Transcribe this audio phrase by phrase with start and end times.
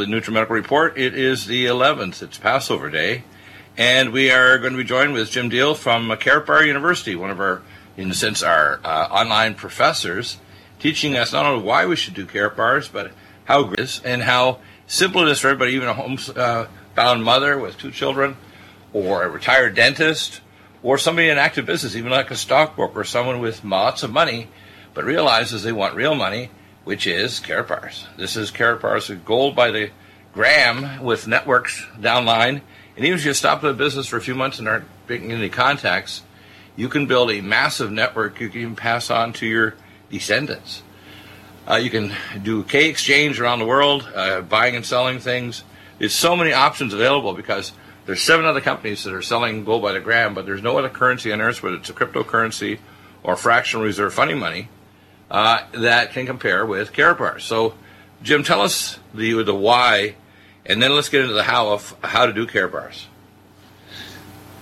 [0.00, 0.96] the NutriMedical Report.
[0.96, 2.22] It is the 11th.
[2.22, 3.22] It's Passover Day,
[3.76, 7.38] and we are going to be joined with Jim Deal from Karatbar University, one of
[7.38, 7.60] our,
[7.98, 10.38] in a sense, our uh, online professors,
[10.78, 13.12] teaching us not only why we should do Karatbars, but
[13.44, 17.16] how great it is and how simple it is for everybody, even a homebound uh,
[17.16, 18.38] mother with two children,
[18.94, 20.40] or a retired dentist,
[20.82, 24.48] or somebody in active business, even like a stockbroker, someone with lots of money,
[24.94, 26.48] but realizes they want real money
[26.84, 28.04] which is Karatbars.
[28.16, 29.90] This is Karatbars gold by the
[30.32, 32.62] gram with networks downline.
[32.96, 35.48] And even if you stop the business for a few months and aren't making any
[35.48, 36.22] contacts,
[36.76, 39.74] you can build a massive network you can pass on to your
[40.10, 40.82] descendants.
[41.68, 45.62] Uh, you can do K exchange around the world, uh, buying and selling things.
[45.98, 47.72] There's so many options available because
[48.06, 50.88] there's seven other companies that are selling gold by the gram, but there's no other
[50.88, 52.78] currency on earth, whether it's a cryptocurrency
[53.22, 54.68] or fractional reserve funding money,
[55.30, 57.40] uh, that can compare with Karatbar.
[57.40, 57.74] So,
[58.22, 60.16] Jim, tell us the the why,
[60.66, 63.04] and then let's get into the how of how to do Karatbars.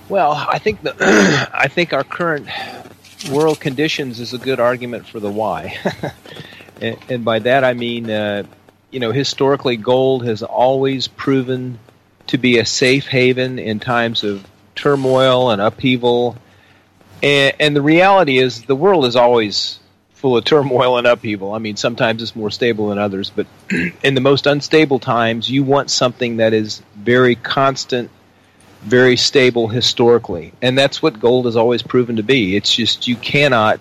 [0.08, 0.94] Well, I think the
[1.52, 2.48] I think our current
[3.30, 5.76] world conditions is a good argument for the why,
[6.80, 8.44] and, and, by that I mean, uh,
[8.90, 11.78] you know, historically gold has always proven
[12.28, 16.36] to be a safe haven in times of turmoil and upheaval.
[17.22, 19.80] And, and the reality is, the world is always
[20.18, 21.52] full of turmoil and upheaval.
[21.52, 23.46] I mean, sometimes it's more stable than others, but
[24.02, 28.10] in the most unstable times, you want something that is very constant,
[28.82, 32.56] very stable historically, and that's what gold has always proven to be.
[32.56, 33.80] It's just you cannot.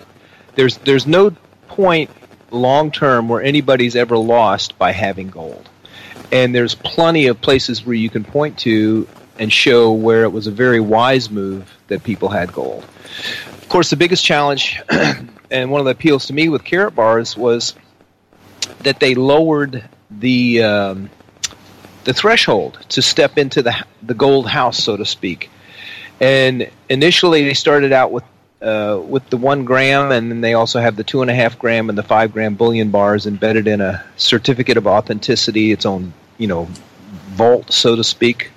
[0.53, 1.31] There's there's no
[1.69, 2.11] point
[2.51, 5.67] long term where anybody's ever lost by having gold,
[6.31, 9.07] and there's plenty of places where you can point to
[9.39, 12.83] and show where it was a very wise move that people had gold.
[13.47, 14.79] Of course, the biggest challenge
[15.51, 17.73] and one of the appeals to me with Karatbars was
[18.79, 21.09] that they lowered the um,
[22.03, 25.49] the threshold to step into the the gold house, so to speak.
[26.19, 28.23] And initially, they started out with
[28.61, 31.59] uh, with the one gram, and then they also have the two and a half
[31.59, 36.13] gram and the five gram bullion bars embedded in a certificate of authenticity, its own
[36.37, 36.67] you know
[37.29, 38.51] vault, so to speak.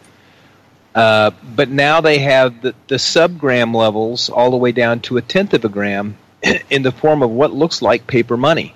[0.94, 5.18] Uh, but now they have the, the sub gram levels all the way down to
[5.18, 6.16] a tenth of a gram,
[6.70, 8.74] in the form of what looks like paper money.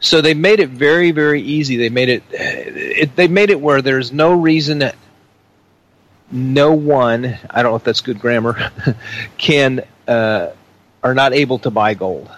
[0.00, 1.76] So they made it very, very easy.
[1.76, 4.96] They made it, it they made it where there's no reason that
[6.30, 8.70] no one, I don't know if that's good grammar,
[9.38, 10.50] can uh,
[11.02, 12.30] are not able to buy gold.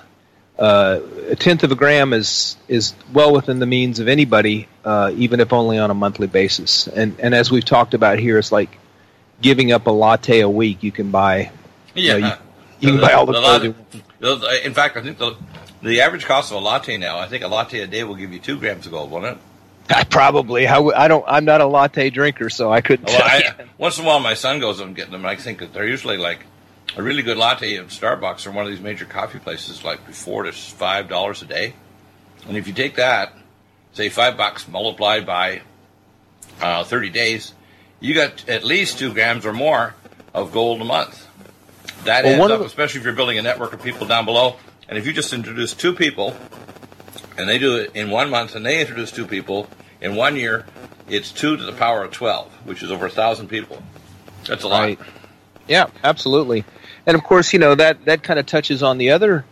[0.59, 5.13] Uh, a tenth of a gram is is well within the means of anybody, uh,
[5.17, 6.87] even if only on a monthly basis.
[6.87, 8.79] And and as we've talked about here, it's like
[9.43, 10.83] giving up a latte a week.
[10.83, 11.51] You can buy,
[11.95, 12.33] yeah, you, know, you,
[12.81, 13.75] you can buy all the, the
[14.21, 14.45] gold.
[14.65, 15.37] In fact, I think the
[15.83, 18.33] the average cost of a latte now, I think a latte a day will give
[18.33, 19.39] you two grams of gold, won't it?
[19.89, 20.67] I probably.
[20.67, 21.25] I, I don't.
[21.29, 23.07] I'm not a latte drinker, so I couldn't.
[23.07, 25.21] Well, I, once in a while, my son goes and getting them.
[25.21, 26.41] And I think that they're usually like
[26.97, 30.43] a really good latte at Starbucks or one of these major coffee places, like four
[30.45, 31.75] to five dollars a day.
[32.49, 33.33] And if you take that,
[33.93, 35.63] say five bucks multiplied by
[36.61, 37.53] uh, 30 days,
[38.01, 39.95] you got at least two grams or more
[40.33, 41.26] of gold a month.
[42.07, 44.57] That well, ends up, the, especially if you're building a network of people down below.
[44.89, 46.35] And if you just introduce two people,
[47.37, 49.69] and they do it in one month, and they introduce two people
[50.01, 50.67] in one year,
[51.09, 53.83] it's two to the power of twelve, which is over a thousand people.
[54.47, 54.81] That's a lot.
[54.81, 54.99] Right.
[55.69, 56.65] Yeah, absolutely.
[57.07, 59.45] And of course, you know that that kind of touches on the other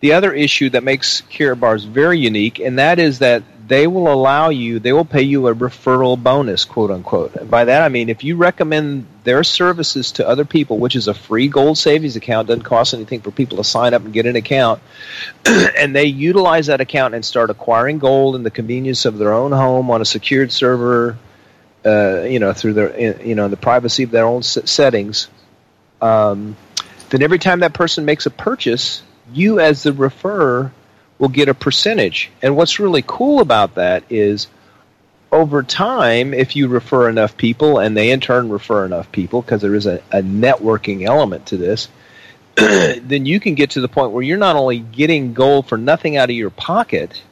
[0.00, 4.48] the other issue that makes Karatbars very unique, and that is that they will allow
[4.48, 7.36] you, they will pay you a referral bonus, quote unquote.
[7.36, 11.08] And by that I mean if you recommend their services to other people, which is
[11.08, 14.26] a free gold savings account, doesn't cost anything for people to sign up and get
[14.26, 14.80] an account,
[15.46, 19.52] and they utilize that account and start acquiring gold in the convenience of their own
[19.52, 21.16] home on a secured server,
[21.84, 25.28] uh, you know, through their, you know, in the privacy of their own settings.
[26.00, 26.56] Um,
[27.10, 29.02] then every time that person makes a purchase,
[29.32, 30.72] you as the referrer
[31.18, 32.30] will get a percentage.
[32.42, 34.48] And what's really cool about that is
[35.32, 39.62] over time, if you refer enough people and they in turn refer enough people, because
[39.62, 41.88] there is a, a, networking element to this,
[42.56, 46.18] then you can get to the point where you're not only getting gold for nothing
[46.18, 47.22] out of your pocket,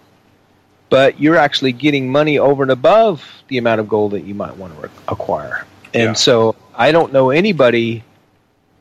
[0.89, 4.57] but you're actually getting money over and above the amount of gold that you might
[4.57, 5.67] want to acquire.
[5.93, 6.13] And yeah.
[6.15, 8.03] so I don't know anybody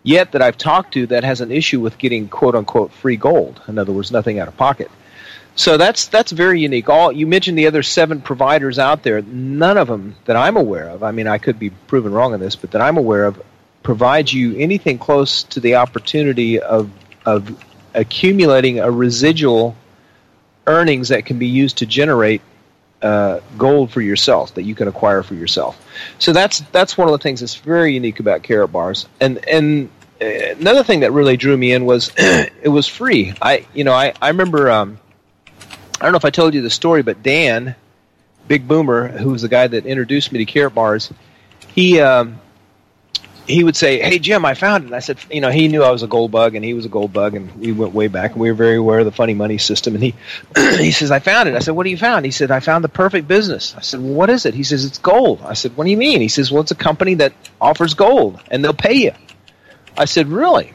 [0.03, 3.61] yet that I've talked to that has an issue with getting quote unquote free gold.
[3.67, 4.89] In other words, nothing out of pocket.
[5.59, 6.87] So that's that's very unique.
[6.87, 9.21] All you mentioned the other seven providers out there.
[9.21, 11.03] None of them that I'm aware of.
[11.03, 13.41] I mean, I could be proven wrong on this, but that I'm aware of
[13.83, 16.89] provides you anything close to the opportunity of
[17.25, 17.61] of
[17.93, 19.75] accumulating a residual
[20.65, 22.41] earnings that can be used to generate
[23.01, 25.77] uh, gold for yourself that you can acquire for yourself.
[26.19, 29.07] So that's that's one of the things that's very unique about Karatbars.
[29.19, 29.89] And and
[30.21, 30.25] uh,
[30.57, 33.33] another thing that really drew me in was it was free.
[33.41, 34.99] I you know I I remember um,
[35.99, 37.75] I don't know if I told you the story, but Dan,
[38.47, 41.11] Big Boomer, who was the guy that introduced me to Karatbars,
[41.75, 42.39] he um,
[43.49, 45.83] he would say, "Hey Jim, I found it." And I said, "You know, he knew
[45.83, 48.07] I was a gold bug, and he was a gold bug, and we went way
[48.07, 50.15] back, and we were very aware of the funny money system." And he
[50.77, 52.83] he says, "I found it." I said, "What do you found?" He said, "I found
[52.83, 55.75] the perfect business." I said, well, "What is it?" He says, "It's gold." I said,
[55.75, 58.73] "What do you mean?" He says, "Well, it's a company that offers gold, and they'll
[58.73, 59.11] pay you."
[59.97, 60.71] I said, "Really?"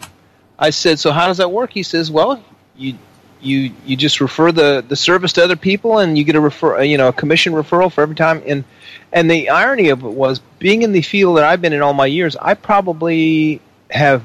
[0.59, 2.43] I said, "So how does that work?" He says, "Well,
[2.77, 2.99] you
[3.45, 6.79] you you just refer the the service to other people, and you get a refer
[6.79, 8.65] uh, you know a commission referral for every time." And
[9.13, 11.95] and the irony of it was, being in the field that I've been in all
[11.95, 13.61] my years, I probably
[13.91, 14.23] have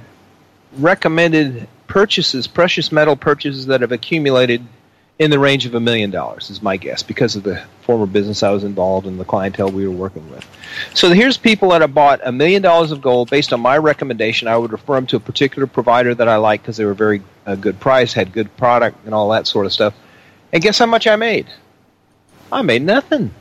[0.77, 4.63] recommended purchases, precious metal purchases that have accumulated
[5.19, 8.42] in the range of a million dollars, is my guess, because of the former business
[8.42, 10.48] I was involved in, the clientele we were working with.
[10.94, 14.48] So here's people that have bought a million dollars of gold based on my recommendation.
[14.48, 17.21] I would refer them to a particular provider that I like because they were very
[17.49, 19.93] a good price, had good product, and all that sort of stuff.
[20.53, 21.47] And guess how much I made?
[22.51, 23.33] I made nothing.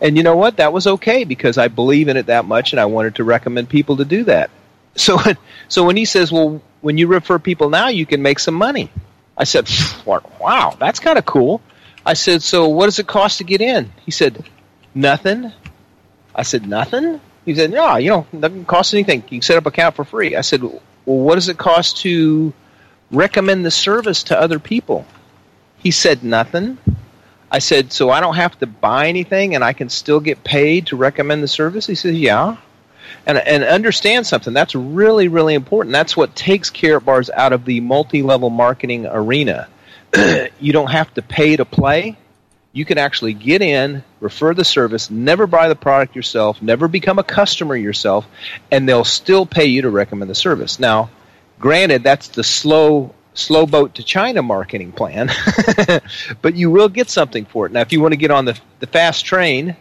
[0.00, 0.56] And you know what?
[0.56, 3.68] That was okay because I believe in it that much, and I wanted to recommend
[3.68, 4.50] people to do that.
[4.96, 5.18] So,
[5.68, 8.90] so when he says, "Well, when you refer people now, you can make some money,"
[9.36, 9.68] I said,
[10.04, 11.60] "Wow, that's kind of cool."
[12.04, 14.44] I said, "So what does it cost to get in?" He said,
[14.94, 15.52] "Nothing."
[16.34, 19.22] I said, "Nothing." He said, "No, you know, it doesn't cost anything.
[19.22, 21.98] You can set up an account for free." I said, "Well, what does it cost
[21.98, 22.52] to
[23.12, 25.06] recommend the service to other people?"
[25.78, 26.78] He said, "Nothing."
[27.52, 30.86] I said, so I don't have to buy anything and I can still get paid
[30.86, 31.86] to recommend the service?
[31.86, 32.56] He says, yeah.
[33.26, 35.92] And, and understand something, that's really, really important.
[35.92, 39.68] That's what takes Karatbars out of the multi level marketing arena.
[40.60, 42.16] you don't have to pay to play.
[42.72, 47.18] You can actually get in, refer the service, never buy the product yourself, never become
[47.18, 48.26] a customer yourself,
[48.70, 50.80] and they'll still pay you to recommend the service.
[50.80, 51.10] Now,
[51.62, 55.30] granted, that's the slow slow boat to China marketing plan,
[56.42, 57.72] but you will get something for it.
[57.72, 59.74] Now, if you want to get on the the fast train,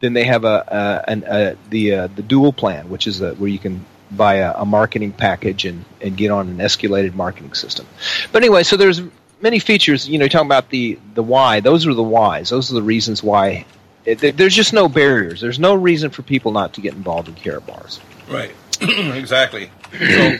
[0.00, 3.34] then they have a, a, an, a the uh, the dual plan, which is a,
[3.34, 7.54] where you can buy a, a, marketing package and, and get on an escalated marketing
[7.54, 7.86] system.
[8.32, 9.00] But anyway, so there's
[9.40, 10.08] many features.
[10.08, 11.60] You know, you're talking about the the why.
[11.60, 12.50] Those are the whys.
[12.50, 13.64] Those are the reasons why.
[14.04, 15.42] It, there's just no barriers.
[15.42, 18.00] There's no reason for people not to get involved in Karatbars.
[18.28, 18.50] Right.
[18.80, 19.70] exactly.
[19.92, 20.36] So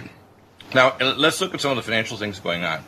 [0.75, 2.84] now, let's look at some of the financial things going on.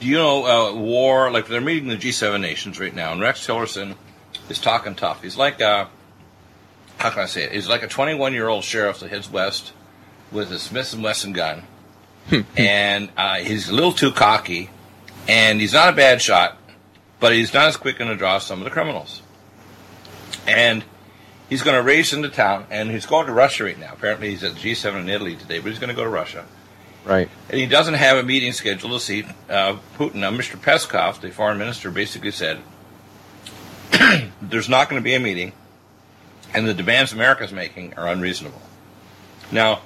[0.00, 1.30] Do you know uh, war?
[1.30, 3.94] Like they're meeting the G7 nations right now, and Rex Tillerson
[4.48, 5.22] is talking tough.
[5.22, 5.88] He's like a,
[6.98, 7.52] how can I say it?
[7.52, 9.72] He's like a 21 year old sheriff that heads west
[10.32, 11.62] with a Smith and Wesson gun,
[12.56, 14.70] and uh, he's a little too cocky,
[15.28, 16.58] and he's not a bad shot,
[17.20, 19.22] but he's not as quick in to draw as some of the criminals.
[20.46, 20.84] And
[21.48, 23.92] he's going to race into town, and he's going to Russia right now.
[23.94, 26.44] Apparently, he's at G7 in Italy today, but he's going to go to Russia
[27.06, 27.30] Right.
[27.48, 30.16] And he doesn't have a meeting scheduled to see uh, Putin.
[30.16, 30.56] Now, Mr.
[30.56, 32.58] Peskov, the foreign minister, basically said
[34.42, 35.52] there's not going to be a meeting,
[36.52, 38.60] and the demands America's making are unreasonable.
[39.52, 39.82] Now,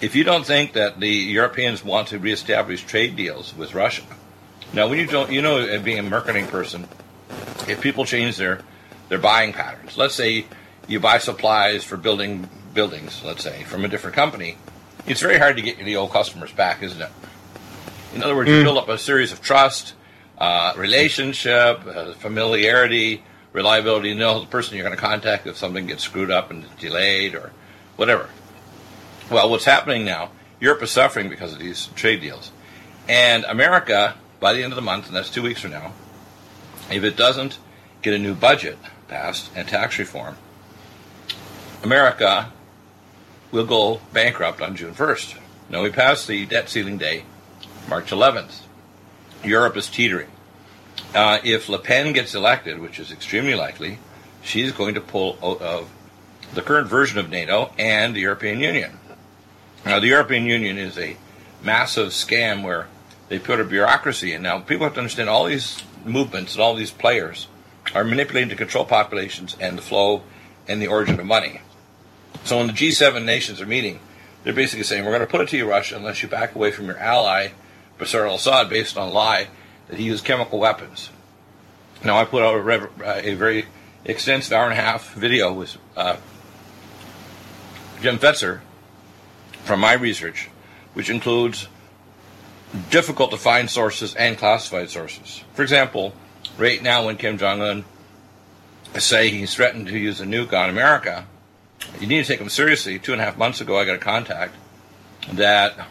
[0.00, 4.04] if you don't think that the Europeans want to reestablish trade deals with Russia,
[4.72, 6.88] now when you don't, you know, being a marketing person,
[7.68, 8.62] if people change their
[9.10, 10.46] their buying patterns, let's say
[10.88, 14.56] you buy supplies for building buildings, let's say from a different company,
[15.06, 17.10] it's very hard to get the old customers back, isn't it?
[18.14, 18.58] In other words, mm.
[18.58, 19.94] you build up a series of trust,
[20.38, 24.10] uh, relationship, uh, familiarity, reliability.
[24.10, 27.34] You know the person you're going to contact if something gets screwed up and delayed
[27.34, 27.52] or
[27.96, 28.28] whatever.
[29.30, 30.30] Well, what's happening now?
[30.60, 32.52] Europe is suffering because of these trade deals,
[33.08, 35.92] and America, by the end of the month, and that's two weeks from now,
[36.90, 37.58] if it doesn't
[38.02, 38.78] get a new budget
[39.08, 40.36] passed and tax reform,
[41.82, 42.52] America
[43.52, 45.38] will go bankrupt on June 1st.
[45.70, 47.24] Now, we passed the debt ceiling day,
[47.88, 48.62] March 11th.
[49.44, 50.28] Europe is teetering.
[51.14, 53.98] Uh, if Le Pen gets elected, which is extremely likely,
[54.42, 55.90] she's going to pull out of
[56.54, 58.98] the current version of NATO and the European Union.
[59.84, 61.16] Now, the European Union is a
[61.62, 62.88] massive scam where
[63.28, 64.42] they put a bureaucracy in.
[64.42, 67.48] Now, people have to understand all these movements and all these players
[67.94, 70.22] are manipulating to control populations and the flow
[70.68, 71.60] and the origin of money.
[72.44, 74.00] So when the G7 nations are meeting,
[74.44, 76.72] they're basically saying, we're going to put it to you, Russia, unless you back away
[76.72, 77.48] from your ally,
[77.98, 79.48] Bashar al-Assad, based on a lie
[79.88, 81.10] that he used chemical weapons.
[82.04, 83.66] Now, I put out a, uh, a very
[84.04, 86.16] extensive hour and a half video with uh,
[88.00, 88.60] Jim Fetzer
[89.62, 90.48] from my research,
[90.94, 91.68] which includes
[92.90, 95.44] difficult to find sources and classified sources.
[95.54, 96.14] For example,
[96.58, 97.84] right now when Kim Jong Un
[98.98, 101.26] say he's threatened to use a nuke on America,
[102.00, 102.98] you need to take them seriously.
[102.98, 104.54] Two and a half months ago, I got a contact
[105.32, 105.86] that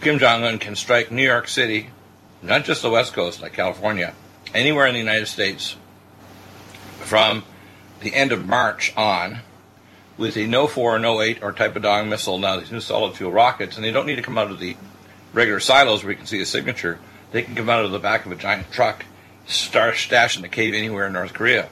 [0.00, 1.90] Kim Jong un can strike New York City,
[2.42, 4.14] not just the West Coast like California,
[4.54, 5.76] anywhere in the United States
[7.00, 7.44] from
[8.00, 9.40] the end of March on
[10.16, 13.76] with a no 4, no 8 or Taepodong missile, now these new solid fuel rockets,
[13.76, 14.76] and they don't need to come out of the
[15.32, 16.98] regular silos where you can see a signature.
[17.30, 19.04] They can come out of the back of a giant truck,
[19.46, 21.68] start stash in a cave anywhere in North Korea.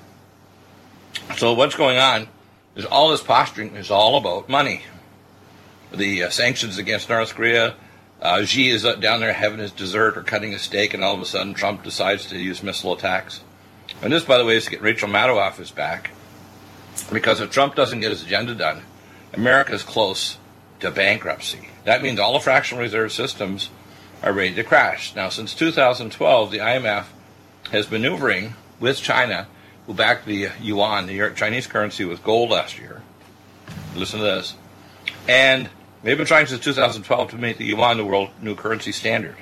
[1.36, 2.28] So what's going on
[2.76, 4.82] is all this posturing is all about money.
[5.92, 7.74] The uh, sanctions against North Korea,
[8.20, 11.20] uh, Xi is down there having his dessert or cutting a steak, and all of
[11.20, 13.40] a sudden Trump decides to use missile attacks.
[14.02, 16.10] And this, by the way, is to get Rachel Maddow off his back.
[17.12, 18.82] Because if Trump doesn't get his agenda done,
[19.32, 20.38] America's close
[20.80, 21.68] to bankruptcy.
[21.84, 23.70] That means all the fractional reserve systems
[24.22, 25.14] are ready to crash.
[25.14, 27.04] Now, since 2012, the IMF
[27.70, 29.46] has maneuvering with China,
[29.86, 33.02] who backed the yuan, the Chinese currency, with gold last year.
[33.94, 34.54] Listen to this.
[35.28, 35.68] And
[36.02, 39.36] they've been trying since 2012 to make the yuan the world new currency standard.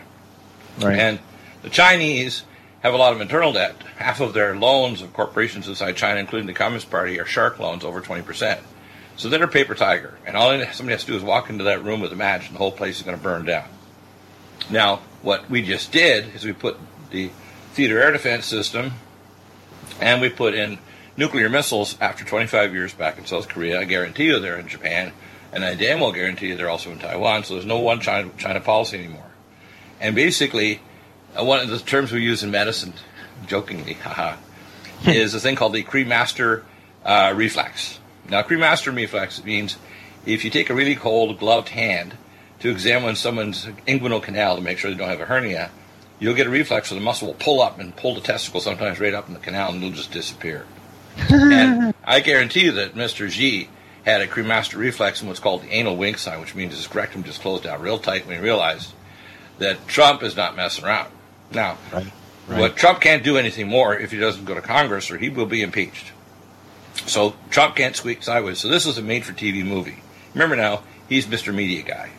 [0.79, 0.99] Right.
[0.99, 1.19] And
[1.63, 2.45] the Chinese
[2.83, 3.77] have a lot of internal debt.
[3.97, 7.85] Half of their loans of corporations inside China, including the Communist Party, are shark loans
[7.85, 8.61] over 20%.
[9.17, 10.19] So they're a paper tiger.
[10.27, 12.55] And all somebody has to do is walk into that room with a match and
[12.55, 13.69] the whole place is going to burn down.
[14.71, 16.77] Now, what we just did is we put
[17.11, 17.31] the
[17.73, 18.93] theater air defense system
[20.05, 20.79] and we put in
[21.17, 23.81] nuclear missiles after 25 years back in South Korea.
[23.81, 25.13] I guarantee you they're in Japan.
[25.51, 27.45] And I damn well guarantee you they're also in Taiwan.
[27.45, 29.31] So there's no one China, China policy anymore.
[30.03, 30.83] And basically,
[31.35, 32.93] uh, one of the terms we use in medicine,
[33.47, 34.37] jokingly, haha,
[35.07, 36.65] is a thing called the cremaster
[37.03, 37.99] uh, reflex.
[38.29, 39.79] Now, cremaster reflex means
[40.27, 42.15] if you take a really cold gloved hand
[42.61, 45.71] to examine someone's inguinal canal to make sure they don't have a hernia,
[46.25, 48.99] you'll get a reflex where the muscle will pull up and pull the testicle sometimes
[48.99, 50.65] right up in the canal and it'll just disappear.
[51.31, 53.29] and I guarantee you that Mr.
[53.29, 53.69] Xi
[54.07, 57.25] had a cremaster reflex in what's called the anal wink sign, which means his rectum
[57.25, 58.95] just closed down real tight when he realized
[59.59, 61.13] that Trump is not messing around.
[61.53, 62.11] Now, right,
[62.49, 62.61] right.
[62.61, 65.47] what Trump can't do anything more if he doesn't go to Congress, or he will
[65.47, 66.13] be impeached.
[67.07, 68.59] So Trump can't squeak sideways.
[68.59, 70.03] So this is a made-for-TV movie.
[70.33, 71.55] Remember now, he's Mr.
[71.55, 72.11] Media guy.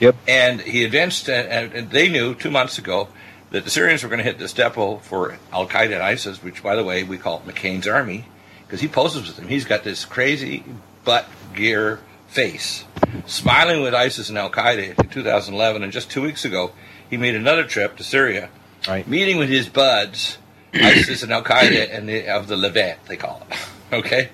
[0.00, 0.16] Yep.
[0.26, 3.08] And he advanced, uh, and, and they knew two months ago
[3.50, 6.62] that the Syrians were going to hit this depot for Al Qaeda and ISIS, which,
[6.62, 8.26] by the way, we call McCain's army,
[8.66, 9.48] because he poses with them.
[9.48, 10.64] He's got this crazy
[11.04, 12.84] butt gear face,
[13.26, 15.82] smiling with ISIS and Al Qaeda in 2011.
[15.82, 16.72] And just two weeks ago,
[17.08, 18.50] he made another trip to Syria
[18.86, 19.06] right.
[19.06, 20.38] meeting with his buds,
[20.74, 23.56] ISIS and Al Qaeda, and the, of the Levant, they call it.
[23.92, 24.28] okay,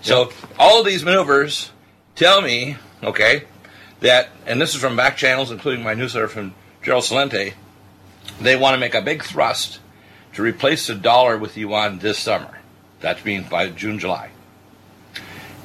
[0.00, 0.32] so yep.
[0.58, 1.70] all of these maneuvers
[2.14, 3.44] tell me, okay,
[4.00, 7.52] that, and this is from back channels, including my newsletter from Gerald Celente,
[8.40, 9.80] they want to make a big thrust
[10.34, 12.58] to replace the dollar with yuan this summer.
[13.00, 14.30] That means by June, July.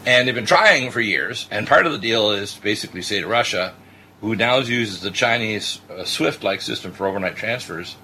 [0.05, 3.19] And they've been trying for years, and part of the deal is to basically say
[3.19, 3.73] to Russia,
[4.21, 7.97] who now uses the Chinese uh, SWIFT like system for overnight transfers,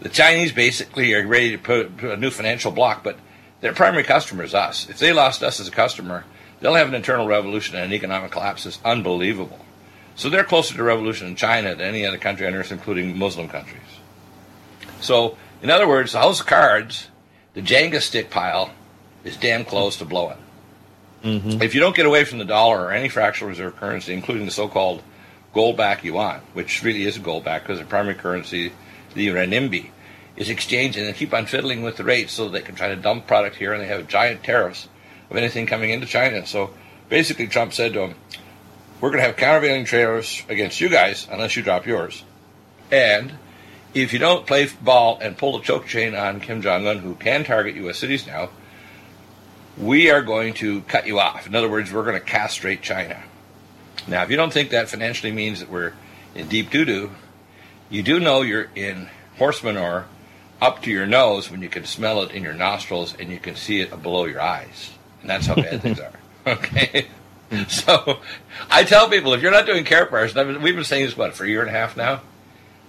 [0.00, 3.18] the Chinese basically are ready to put, put a new financial block, but
[3.60, 4.88] their primary customer is us.
[4.88, 6.24] If they lost us as a customer,
[6.60, 9.65] they'll have an internal revolution and an economic collapse that's unbelievable.
[10.16, 13.48] So they're closer to revolution in China than any other country on earth, including Muslim
[13.48, 13.80] countries.
[15.00, 17.08] So, in other words, the house of cards,
[17.54, 18.70] the Jenga stick pile,
[19.24, 20.38] is damn close to blowing.
[21.22, 21.62] Mm-hmm.
[21.62, 24.52] If you don't get away from the dollar or any fractional reserve currency, including the
[24.52, 25.02] so-called
[25.52, 28.72] gold-backed yuan, which really is a gold-backed because the primary currency
[29.14, 29.90] the renminbi,
[30.36, 32.96] is exchanging and they keep on fiddling with the rates so they can try to
[32.96, 34.88] dump product here and they have giant tariffs
[35.30, 36.46] of anything coming into China.
[36.46, 36.70] So
[37.08, 38.14] basically, Trump said to them,
[39.00, 42.24] We're going to have countervailing tariffs against you guys unless you drop yours.
[42.90, 43.32] And
[43.92, 47.14] if you don't play ball and pull the choke chain on Kim Jong un, who
[47.14, 47.98] can target U.S.
[47.98, 48.50] cities now,
[49.76, 51.46] we are going to cut you off.
[51.46, 53.22] In other words, we're going to castrate China.
[54.08, 55.92] Now, if you don't think that financially means that we're
[56.34, 57.10] in deep doo doo,
[57.90, 60.06] you do know you're in horse manure
[60.60, 63.56] up to your nose when you can smell it in your nostrils and you can
[63.56, 64.90] see it below your eyes.
[65.20, 66.12] And that's how bad things are.
[66.46, 67.06] Okay?
[67.68, 68.18] so
[68.70, 71.44] I tell people if you're not doing care Karatbars, we've been saying this, what, for
[71.44, 72.20] a year and a half now?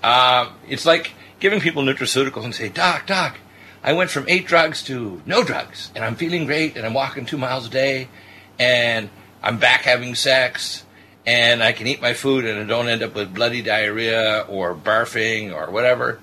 [0.03, 3.37] Um, it's like giving people nutraceuticals and say, Doc, Doc,
[3.83, 7.25] I went from eight drugs to no drugs, and I'm feeling great, and I'm walking
[7.25, 8.09] two miles a day,
[8.59, 9.09] and
[9.43, 10.83] I'm back having sex,
[11.27, 14.73] and I can eat my food and I don't end up with bloody diarrhea or
[14.73, 16.19] barfing or whatever.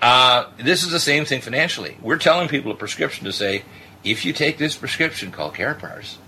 [0.00, 1.96] Uh, this is the same thing financially.
[2.00, 3.64] We're telling people a prescription to say,
[4.04, 6.18] if you take this prescription called Karatbars,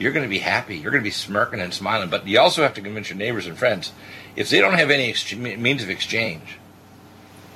[0.00, 0.76] you're going to be happy.
[0.76, 2.10] You're going to be smirking and smiling.
[2.10, 3.92] But you also have to convince your neighbors and friends.
[4.34, 5.14] If they don't have any
[5.56, 6.58] means of exchange,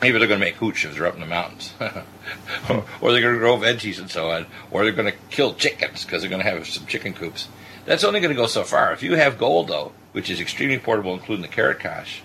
[0.05, 3.35] Maybe they're going to make hooch if they're up in the mountains, or they're going
[3.35, 6.43] to grow veggies and so on, or they're going to kill chickens because they're going
[6.43, 7.49] to have some chicken coops.
[7.87, 8.93] That's only going to go so far.
[8.93, 12.23] If you have gold, though, which is extremely portable, including the Karat cash,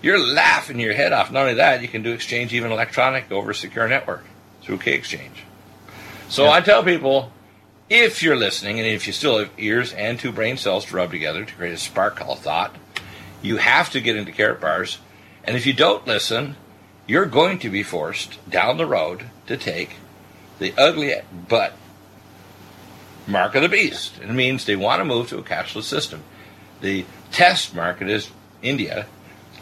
[0.00, 1.30] you're laughing your head off.
[1.30, 4.24] Not only that, you can do exchange even electronic over a secure network
[4.62, 5.44] through K Exchange.
[6.30, 6.52] So yeah.
[6.52, 7.32] I tell people,
[7.90, 11.10] if you're listening and if you still have ears and two brain cells to rub
[11.10, 12.74] together to create a spark called thought,
[13.42, 14.98] you have to get into Karatbars.
[15.44, 16.56] And if you don't listen,
[17.06, 19.96] you're going to be forced down the road to take
[20.58, 21.14] the ugly
[21.48, 21.74] but
[23.26, 24.18] mark of the beast.
[24.20, 26.22] It means they want to move to a cashless system.
[26.80, 28.30] The test market is
[28.62, 29.06] India,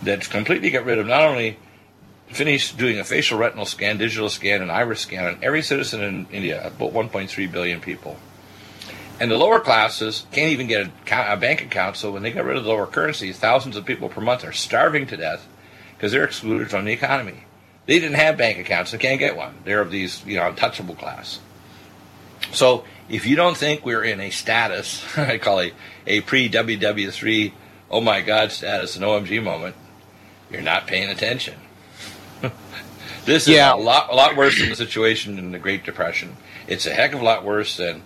[0.02, 1.58] that's completely got rid of not only
[2.28, 6.26] finished doing a facial retinal scan, digital scan, and iris scan on every citizen in
[6.30, 8.16] India, about 1.3 billion people.
[9.18, 12.44] And the lower classes can't even get a, a, bank account, so when they got
[12.44, 15.46] rid of the lower currencies, thousands of people per month are starving to death
[15.96, 17.44] because they're excluded from the economy.
[17.86, 19.54] They didn't have bank accounts, they can't get one.
[19.64, 21.40] They're of these, you know, untouchable class.
[22.52, 25.74] So if you don't think we're in a status, I call it
[26.06, 27.52] a pre WW3,
[27.90, 29.76] oh my God status, an OMG moment,
[30.50, 31.54] you're not paying attention.
[33.26, 33.74] This is yeah.
[33.74, 36.36] a lot, a lot worse than the situation in the Great Depression.
[36.66, 38.02] It's a heck of a lot worse than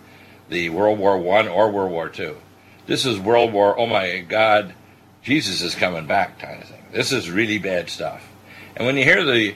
[0.48, 2.36] the World War One or World War Two.
[2.86, 3.78] This is World War.
[3.78, 4.74] Oh my God,
[5.22, 6.82] Jesus is coming back, kind of thing.
[6.92, 8.26] This is really bad stuff.
[8.74, 9.50] And when you hear the,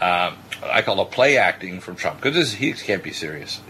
[0.00, 3.60] um, I call it play acting from Trump, because he can't be serious.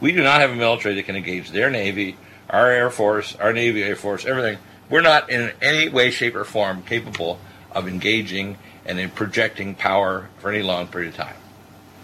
[0.00, 2.16] We do not have a military that can engage their Navy,
[2.48, 4.58] our Air Force, our Navy, Air Force, everything.
[4.88, 7.38] We're not in any way, shape, or form capable
[7.72, 11.36] of engaging and in projecting power for any long period of time.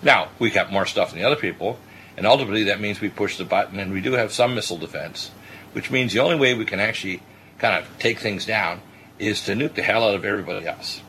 [0.03, 1.79] Now, we got more stuff than the other people,
[2.17, 5.31] and ultimately that means we push the button and we do have some missile defense,
[5.73, 7.23] which means the only way we can actually
[7.59, 8.81] kind of take things down
[9.19, 11.01] is to nuke the hell out of everybody else.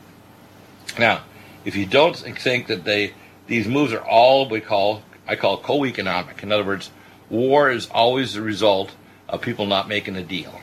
[0.98, 1.22] Now,
[1.64, 3.14] if you don't think that they
[3.46, 6.42] these moves are all we call I call co-economic.
[6.42, 6.90] In other words,
[7.28, 8.92] war is always the result
[9.28, 10.58] of people not making a deal.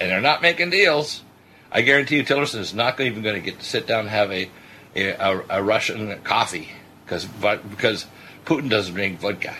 [0.00, 1.22] And they're not making deals.
[1.76, 4.32] I guarantee you Tillerson is not even going to get to sit down and have
[4.32, 4.48] a,
[4.96, 6.70] a, a Russian coffee
[7.04, 8.06] because because
[8.46, 9.54] Putin doesn't drink vodka.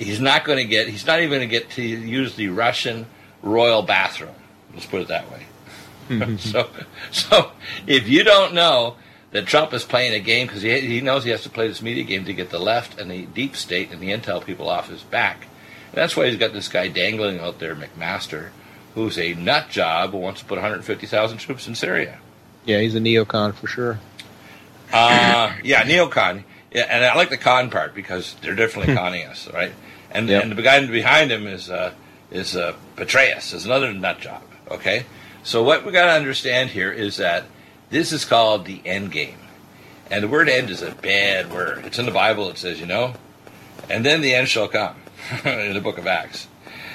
[0.00, 0.88] He's not going to get.
[0.88, 3.06] He's not even going to get to use the Russian
[3.40, 4.34] royal bathroom.
[4.74, 5.46] Let's put it that way.
[6.38, 6.70] so,
[7.12, 7.52] so
[7.86, 8.96] if you don't know
[9.30, 11.82] that Trump is playing a game because he, he knows he has to play this
[11.82, 14.88] media game to get the left and the deep state and the intel people off
[14.88, 15.42] his back.
[15.92, 18.48] And that's why he's got this guy dangling out there, McMaster,
[18.94, 22.18] who's a nut job who wants to put 150,000 troops in Syria.
[22.64, 23.98] Yeah, he's a neocon for sure.
[24.92, 26.44] Uh, yeah, neocon.
[26.72, 28.98] Yeah, and I like the con part because they're definitely hmm.
[28.98, 29.72] conning us, right?
[30.10, 30.42] And yep.
[30.42, 31.92] and the guy behind him is uh,
[32.30, 34.42] is uh, Petraeus, is another nut job.
[34.70, 35.06] Okay,
[35.42, 37.44] so what we got to understand here is that
[37.90, 39.38] this is called the end game.
[40.10, 41.84] And the word end is a bad word.
[41.84, 43.14] It's in the Bible, it says, you know,
[43.88, 44.96] and then the end shall come
[45.44, 46.48] in the book of Acts.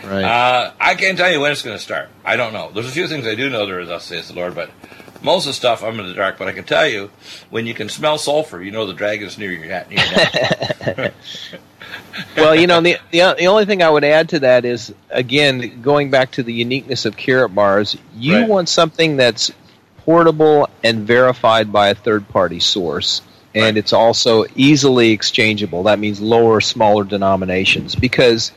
[0.04, 0.24] Right.
[0.24, 2.10] Uh, I can't tell you when it's going to start.
[2.26, 2.72] I don't know.
[2.72, 4.70] There's a few things I do know there is, thus says the Lord, but
[5.22, 6.38] most of the stuff I'm in the dark.
[6.38, 7.10] But I can tell you,
[7.50, 11.14] when you can smell sulfur, you know the dragon's near your, near your neck.
[12.38, 15.82] well, you know, the, the, the only thing I would add to that is, again,
[15.82, 17.98] going back to the uniqueness of Karatbars.
[18.16, 18.50] you right.
[18.50, 19.52] want something that's
[20.00, 23.22] portable and verified by a third party source.
[23.56, 23.78] And right.
[23.78, 25.84] it's also easily exchangeable.
[25.84, 27.94] That means lower, smaller denominations.
[27.94, 28.52] Because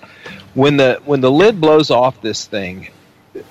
[0.57, 2.89] when the when the lid blows off this thing,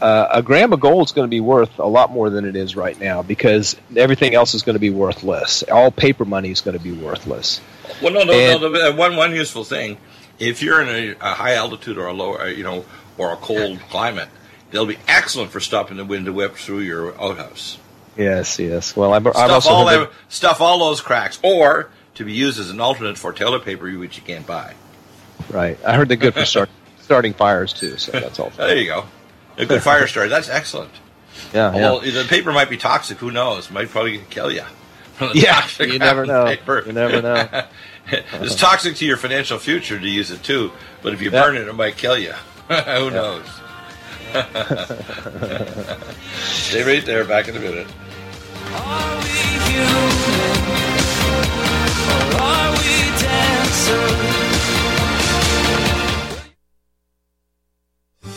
[0.02, 2.56] uh, a gram of gold is going to be worth a lot more than it
[2.56, 5.64] is right now because everything else is going to be worthless.
[5.72, 7.62] All paper money is going to be worthless.
[8.02, 8.96] Well, no, no, and, no.
[8.96, 9.98] One one useful thing:
[10.40, 12.84] if you're in a, a high altitude or a low, uh, you know,
[13.20, 14.30] or a cold climate,
[14.72, 17.78] they'll be excellent for stopping the wind to whip through your outhouse.
[18.18, 18.96] Yes, yes.
[18.96, 22.72] Well, I've, I've stuff all that, stuff all those cracks, or to be used as
[22.72, 24.74] an alternate for toilet paper, which you can't buy.
[25.50, 25.78] Right.
[25.86, 26.70] I heard they're good for start,
[27.06, 27.98] starting fires too.
[27.98, 28.50] So that's all.
[28.58, 29.06] there you go.
[29.58, 30.30] A good fire starter.
[30.30, 30.92] That's excellent.
[31.54, 31.74] Yeah.
[31.74, 32.24] Well, yeah.
[32.24, 33.20] the paper might be toxic.
[33.20, 33.70] Who knows?
[33.70, 34.64] Might probably kill you.
[35.34, 35.66] yeah.
[35.80, 36.46] You never know.
[36.46, 36.84] Paper.
[36.86, 37.64] You never know.
[38.08, 41.46] it's toxic to your financial future to use it too, but if you yep.
[41.46, 42.34] burn it, it might kill you.
[42.68, 43.46] Who knows?
[46.36, 47.24] Stay right there.
[47.24, 47.88] Back in a minute.
[48.72, 49.30] Are we
[49.70, 50.56] human?
[52.10, 54.45] Or are we dancers?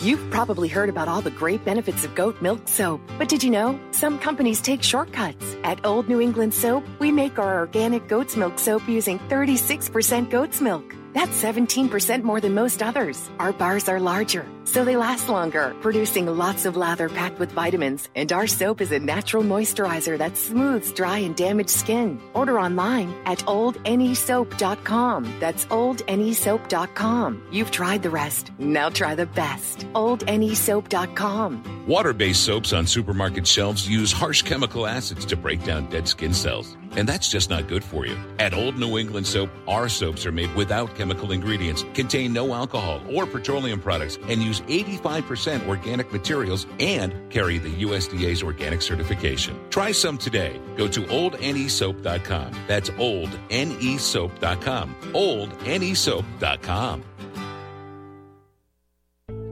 [0.02, 3.50] You've probably heard about all the great benefits of goat milk soap, but did you
[3.50, 5.56] know some companies take shortcuts?
[5.64, 10.60] At Old New England Soap, we make our organic goat's milk soap using 36% goat's
[10.60, 10.94] milk.
[11.14, 13.30] That's 17% more than most others.
[13.38, 18.08] Our bars are larger, so they last longer, producing lots of lather packed with vitamins.
[18.14, 22.20] And our soap is a natural moisturizer that smooths dry and damaged skin.
[22.34, 25.34] Order online at oldnesoap.com.
[25.40, 27.42] That's oldnesoap.com.
[27.52, 28.50] You've tried the rest.
[28.58, 29.86] Now try the best.
[31.88, 31.88] oldnesoap.com.
[31.88, 36.76] Water-based soaps on supermarket shelves use harsh chemical acids to break down dead skin cells.
[36.96, 38.16] And that's just not good for you.
[38.38, 43.00] At Old New England Soap, our soaps are made without chemical ingredients, contain no alcohol
[43.12, 49.56] or petroleum products, and use 85% organic materials and carry the USDA's organic certification.
[49.70, 50.60] Try some today.
[50.76, 52.52] Go to oldnesoap.com.
[52.66, 54.94] That's oldnesoap.com.
[55.12, 57.04] oldnesoap.com.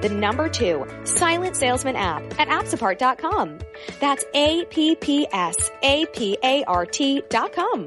[0.00, 3.58] the number two, Silent Salesman app at appsapart.com.
[4.00, 4.92] That's A-P-P-S-A-P-A-R-T
[7.28, 7.86] dot com.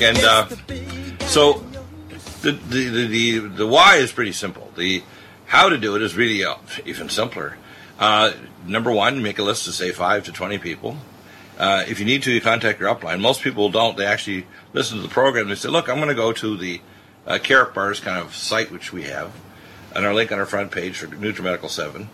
[0.00, 0.48] And uh,
[1.26, 1.64] so
[2.40, 4.72] the, the, the, the, why is pretty simple.
[4.76, 5.02] The
[5.46, 6.54] how to do it is really uh,
[6.86, 7.56] even simpler.
[7.98, 8.32] Uh,
[8.66, 10.96] number one, make a list of say five to 20 people.
[11.58, 13.20] Uh, if you need to, you contact your upline.
[13.20, 13.96] Most people don't.
[13.96, 15.48] They actually listen to the program.
[15.48, 16.80] They say, look, I'm going to go to the
[17.26, 19.32] uh, Karatbars kind of site, which we have,
[19.94, 22.08] and our link on our front page for NutriMedical 7.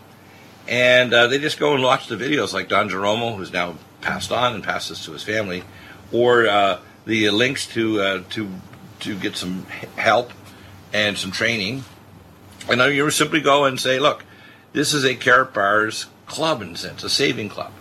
[0.67, 4.33] And uh, they just go and watch the videos like Don Geromo, who's now passed
[4.33, 5.63] on and passed this to his family,
[6.11, 8.49] or uh, the links to uh, to
[8.99, 9.65] to get some
[9.95, 10.31] help
[10.93, 11.83] and some training.
[12.69, 14.25] And then you simply go and say, look,
[14.73, 17.71] this is a Karatbars club in a sense, a saving club.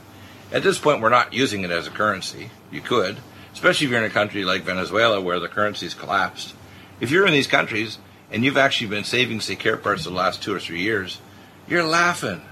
[0.53, 2.51] At this point, we're not using it as a currency.
[2.71, 3.19] You could,
[3.53, 6.55] especially if you're in a country like Venezuela where the currency's collapsed.
[7.01, 7.99] If you're in these countries
[8.31, 11.21] and you've actually been saving, say, Karatbars for the last two or three years,
[11.67, 12.43] you're laughing.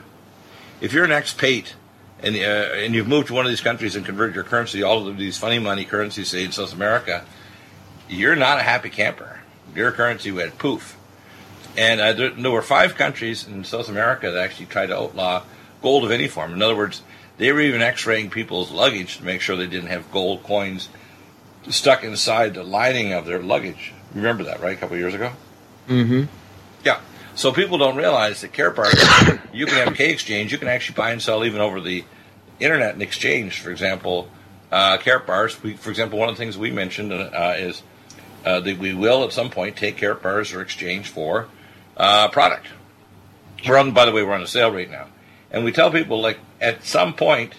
[0.81, 1.75] If you're an expat
[2.25, 5.07] and, uh, and you've moved to one of these countries and converted your currency, all
[5.07, 7.25] of these funny money currencies, say in South America,
[8.09, 9.41] you're not a happy camper.
[9.75, 10.97] Your currency went poof.
[11.77, 15.43] And uh, there, there were five countries in South America that actually tried to outlaw
[15.83, 16.55] gold of any form.
[16.55, 17.03] In other words,
[17.37, 20.89] they were even x-raying people's luggage to make sure they didn't have gold coins
[21.69, 23.93] stuck inside the lining of their luggage.
[24.15, 24.77] Remember that, right?
[24.77, 25.33] A couple of years ago?
[25.89, 26.25] Mm-hmm.
[26.85, 27.01] Yeah.
[27.35, 30.53] So people don't realize that Care Karatbars, you can have K exchange.
[30.53, 32.05] You can actually buy and sell even over the
[32.61, 33.61] internet and exchange.
[33.61, 34.29] For example,
[34.71, 35.63] uh, bars.
[35.63, 37.83] We, for example, one of the things we mentioned uh, is
[38.45, 41.49] uh, that we will at some point take Care Bars or exchange for
[41.97, 42.69] uh, product.
[43.67, 45.07] We're on, by the way, we're on a sale right now,
[45.51, 47.55] and we tell people like at some point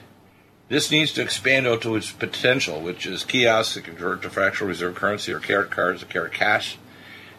[0.68, 4.70] this needs to expand out to its potential, which is kiosks that convert to fractional
[4.70, 6.78] reserve currency or Karat cards or Karat cash.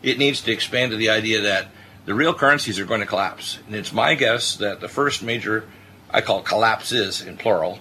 [0.02, 1.68] It needs to expand to the idea that
[2.06, 3.58] the real currencies are going to collapse.
[3.66, 5.68] And it's my guess that the first major,
[6.10, 7.80] I call collapses in plural,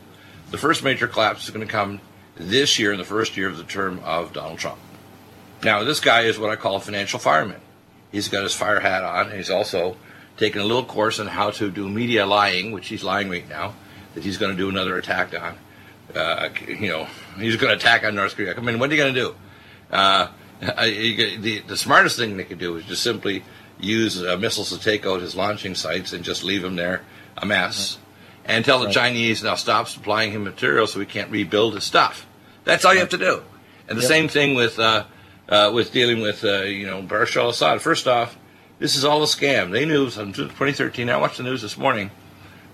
[0.51, 2.01] the first major collapse is going to come
[2.35, 4.79] this year in the first year of the term of Donald Trump.
[5.63, 7.61] Now, this guy is what I call a financial fireman.
[8.11, 9.95] He's got his fire hat on, and he's also
[10.37, 13.73] taken a little course on how to do media lying, which he's lying right now
[14.13, 15.57] that he's going to do another attack on.
[16.15, 17.07] Uh, you know,
[17.37, 18.55] he's going to attack on North Korea.
[18.55, 19.35] I mean, what are you going to do?
[19.91, 20.27] Uh,
[20.61, 23.43] the, the smartest thing they could do is just simply
[23.79, 27.01] use uh, missiles to take out his launching sites and just leave him there
[27.37, 27.97] a mess.
[28.45, 28.93] And tell the right.
[28.93, 32.27] Chinese now stop supplying him material so he can't rebuild his stuff.
[32.63, 33.41] That's all you have to do.
[33.87, 34.09] And the yep.
[34.09, 35.05] same thing with uh,
[35.49, 37.81] uh, with dealing with uh, you know Bashar al-Assad.
[37.81, 38.37] First off,
[38.77, 39.71] this is all a scam.
[39.71, 41.09] They knew in 2013.
[41.09, 42.11] I watched the news this morning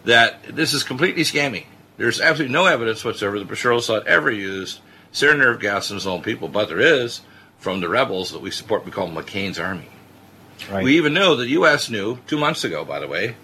[0.03, 1.65] that this is completely scammy.
[1.97, 4.79] There's absolutely no evidence whatsoever that Bashar al-Assad ever used
[5.13, 7.21] sarin nerve gas on his own people, but there is
[7.57, 8.85] from the rebels that we support.
[8.85, 9.89] We call McCain's army.
[10.69, 10.84] Right.
[10.84, 11.89] We even know the U.S.
[11.89, 13.36] knew two months ago, by the way.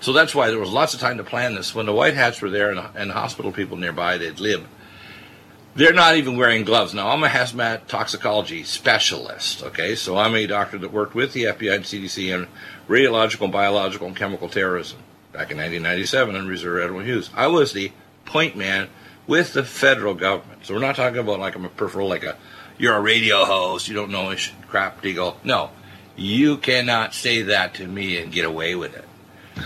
[0.00, 1.74] So that's why there was lots of time to plan this.
[1.74, 4.66] When the White Hats were there and, and hospital people nearby, they'd live.
[5.74, 6.92] They're not even wearing gloves.
[6.92, 9.94] Now, I'm a hazmat toxicology specialist, okay?
[9.94, 12.48] So I'm a doctor that worked with the FBI and CDC on
[12.88, 14.98] radiological, biological, and chemical terrorism
[15.32, 17.30] back in 1997 on Reserve Admiral Hughes.
[17.34, 17.92] I was the
[18.26, 18.88] point man
[19.26, 20.66] with the federal government.
[20.66, 22.36] So we're not talking about like I'm a peripheral, like a
[22.76, 24.34] you're a radio host, you don't know
[24.68, 25.36] crap, deagle.
[25.44, 25.70] No,
[26.16, 29.04] you cannot say that to me and get away with it.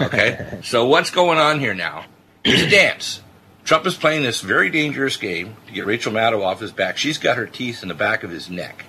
[0.00, 0.61] Okay?
[0.64, 2.04] so what's going on here now
[2.44, 3.22] is a dance.
[3.64, 6.96] Trump is playing this very dangerous game to get Rachel Maddow off his back.
[6.96, 8.85] She's got her teeth in the back of his neck.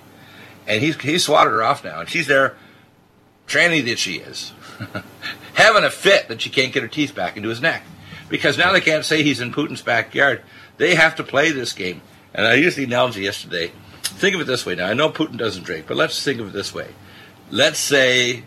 [0.68, 2.00] And he's, he's swatted her off now.
[2.00, 2.56] And she's there,
[3.48, 4.52] tranny that she is,
[5.54, 7.82] having a fit that she can't get her teeth back into his neck.
[8.28, 10.42] Because now they can't say he's in Putin's backyard.
[10.76, 12.02] They have to play this game.
[12.34, 13.72] And I used the analogy yesterday.
[14.02, 14.74] Think of it this way.
[14.74, 16.88] Now, I know Putin doesn't drink, but let's think of it this way
[17.50, 18.44] let's say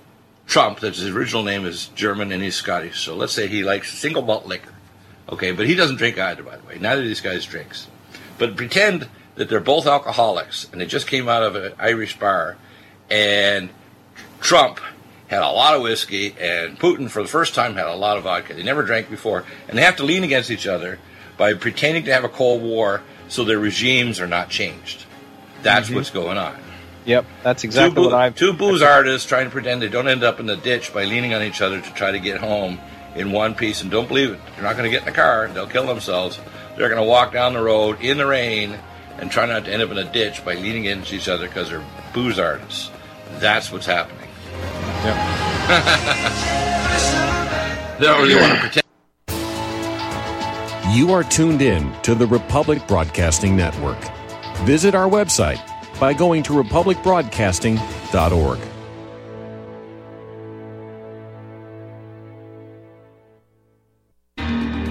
[0.48, 3.00] Trump, that his original name is German and he's Scottish.
[3.00, 4.74] So let's say he likes single malt liquor.
[5.30, 6.78] Okay, but he doesn't drink either, by the way.
[6.78, 7.88] Neither of these guys drinks.
[8.38, 12.58] But pretend that they're both alcoholics and they just came out of an Irish bar
[13.10, 13.70] and
[14.42, 14.80] Trump
[15.28, 18.24] had a lot of whiskey and Putin for the first time had a lot of
[18.24, 18.54] vodka.
[18.54, 21.00] They never drank before and they have to lean against each other
[21.38, 25.06] by pretending to have a Cold War so their regimes are not changed.
[25.64, 25.96] That's mm-hmm.
[25.96, 26.60] what's going on.
[27.06, 28.36] Yep, that's exactly two what I've.
[28.36, 31.34] Two booze artists trying to pretend they don't end up in the ditch by leaning
[31.34, 32.80] on each other to try to get home
[33.16, 33.82] in one piece.
[33.82, 34.40] And don't believe it.
[34.54, 35.48] They're not going to get in the car.
[35.48, 36.40] They'll kill themselves.
[36.78, 38.78] They're going to walk down the road in the rain
[39.18, 41.70] and try not to end up in a ditch by leaning into each other because
[41.70, 42.92] they're booze artists.
[43.40, 44.28] That's what's happening.
[45.04, 45.16] Yep.
[48.00, 48.82] they don't really want to pretend.
[50.96, 53.98] You are tuned in to the Republic Broadcasting Network.
[54.66, 55.62] Visit our website
[56.02, 58.60] by going to republicbroadcasting.org.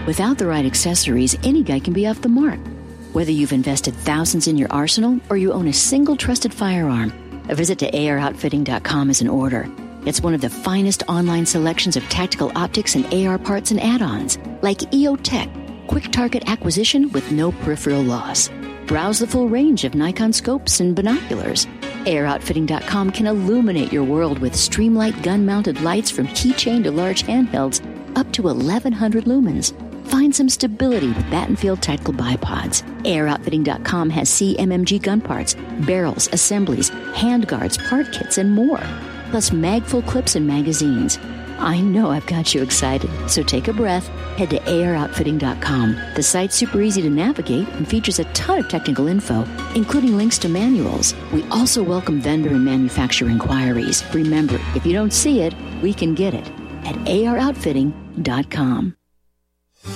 [0.06, 2.60] Without the right accessories, any guy can be off the mark.
[3.12, 7.12] Whether you've invested thousands in your arsenal or you own a single trusted firearm,
[7.48, 9.68] a visit to AROutfitting.com is in order.
[10.06, 14.00] It's one of the finest online selections of tactical optics and AR parts and add
[14.00, 18.48] ons, like EOTech, quick target acquisition with no peripheral loss.
[18.90, 21.66] Browse the full range of Nikon scopes and binoculars.
[22.06, 27.80] AROutfitting.com can illuminate your world with Streamlight gun mounted lights from keychain to large handhelds
[28.16, 29.72] up to 1100 lumens.
[30.08, 32.82] Find some stability with Battenfeld tactical bipods.
[33.04, 35.54] AROutfitting.com has CMMG gun parts,
[35.86, 38.82] barrels, assemblies, handguards, part kits, and more,
[39.30, 41.16] plus Magpul clips and magazines.
[41.60, 44.08] I know I've got you excited, so take a breath.
[44.38, 46.14] Head to AROutfitting.com.
[46.16, 49.44] The site's super easy to navigate and features a ton of technical info,
[49.74, 51.14] including links to manuals.
[51.32, 54.02] We also welcome vendor and manufacturer inquiries.
[54.14, 56.50] Remember, if you don't see it, we can get it
[56.86, 58.96] at AROutfitting.com.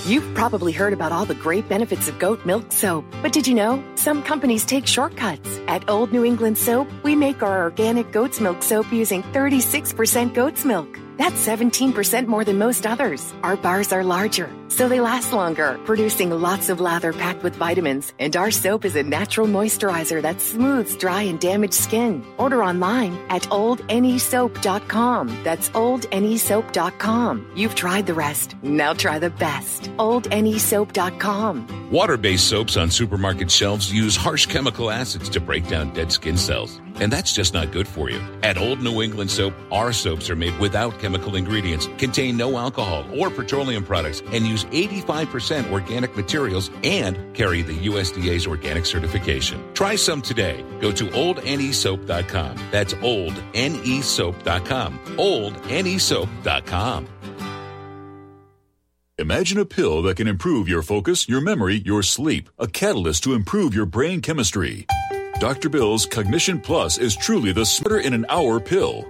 [0.05, 3.55] You've probably heard about all the great benefits of goat milk soap, but did you
[3.55, 5.59] know some companies take shortcuts?
[5.67, 10.63] At Old New England Soap, we make our organic goat's milk soap using 36% goat's
[10.65, 10.99] milk.
[11.17, 13.33] That's 17% more than most others.
[13.41, 18.13] Our bars are larger, so they last longer, producing lots of lather packed with vitamins.
[18.19, 22.23] And our soap is a natural moisturizer that smooths dry and damaged skin.
[22.37, 25.43] Order online at oldnesoap.com.
[25.43, 27.51] That's oldnesoap.com.
[27.55, 28.55] You've tried the rest.
[28.63, 29.83] Now try the best.
[29.97, 31.91] oldnesoap.com.
[31.91, 36.37] Water based soaps on supermarket shelves use harsh chemical acids to break down dead skin
[36.37, 36.81] cells.
[36.99, 38.21] And that's just not good for you.
[38.41, 43.05] At Old New England Soap, our soaps are made without chemical ingredients, contain no alcohol
[43.19, 49.61] or petroleum products, and use 85% organic materials and carry the USDA's organic certification.
[49.73, 50.63] Try some today.
[50.79, 52.57] Go to oldnesoap.com.
[52.71, 54.99] That's oldnesoap.com.
[54.99, 57.07] Oldnesoap.com.
[59.17, 63.33] Imagine a pill that can improve your focus, your memory, your sleep, a catalyst to
[63.33, 64.85] improve your brain chemistry.
[65.39, 65.69] Dr.
[65.69, 69.09] Bill's Cognition Plus is truly the smarter in an hour pill.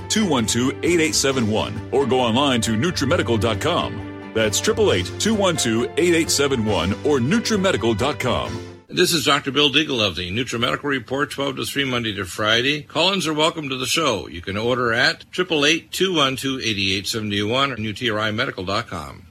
[0.09, 4.33] 212 8871 or go online to NutriMedical.com.
[4.33, 8.67] That's 888 212 8871 or NutriMedical.com.
[8.93, 9.51] This is Dr.
[9.51, 12.81] Bill Deagle of the NutriMedical Report, 12 to 3, Monday to Friday.
[12.81, 14.27] Call-ins are welcome to the show.
[14.27, 19.30] You can order at 888-212-8871 or NutriMedical.com.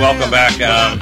[0.00, 0.54] Welcome back.
[0.54, 0.98] Um,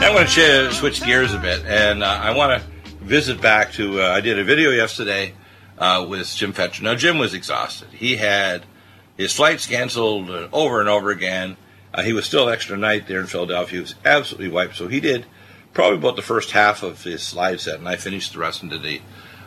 [0.00, 2.68] now I'm going to switch gears a bit, and uh, I want to
[3.04, 4.00] visit back to.
[4.00, 5.34] Uh, I did a video yesterday
[5.76, 6.80] uh, with Jim Fetzer.
[6.80, 7.88] Now, Jim was exhausted.
[7.90, 8.64] He had
[9.18, 11.58] his flights canceled uh, over and over again.
[11.92, 13.76] Uh, he was still extra night there in Philadelphia.
[13.76, 14.76] He was absolutely wiped.
[14.76, 15.26] So he did
[15.74, 18.78] probably about the first half of his slide set, and I finished the rest into
[18.78, 19.02] the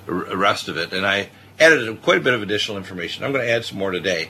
[0.05, 0.93] rest of it.
[0.93, 1.29] And I
[1.59, 3.23] added quite a bit of additional information.
[3.23, 4.29] I'm going to add some more today.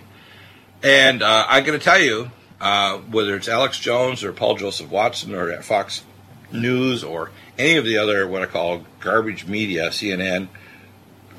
[0.82, 2.32] And uh, I'm going to tell you,
[2.62, 6.04] uh, whether it's Alex Jones or Paul Joseph Watson or Fox
[6.52, 10.48] News or any of the other what I call garbage media, CNN,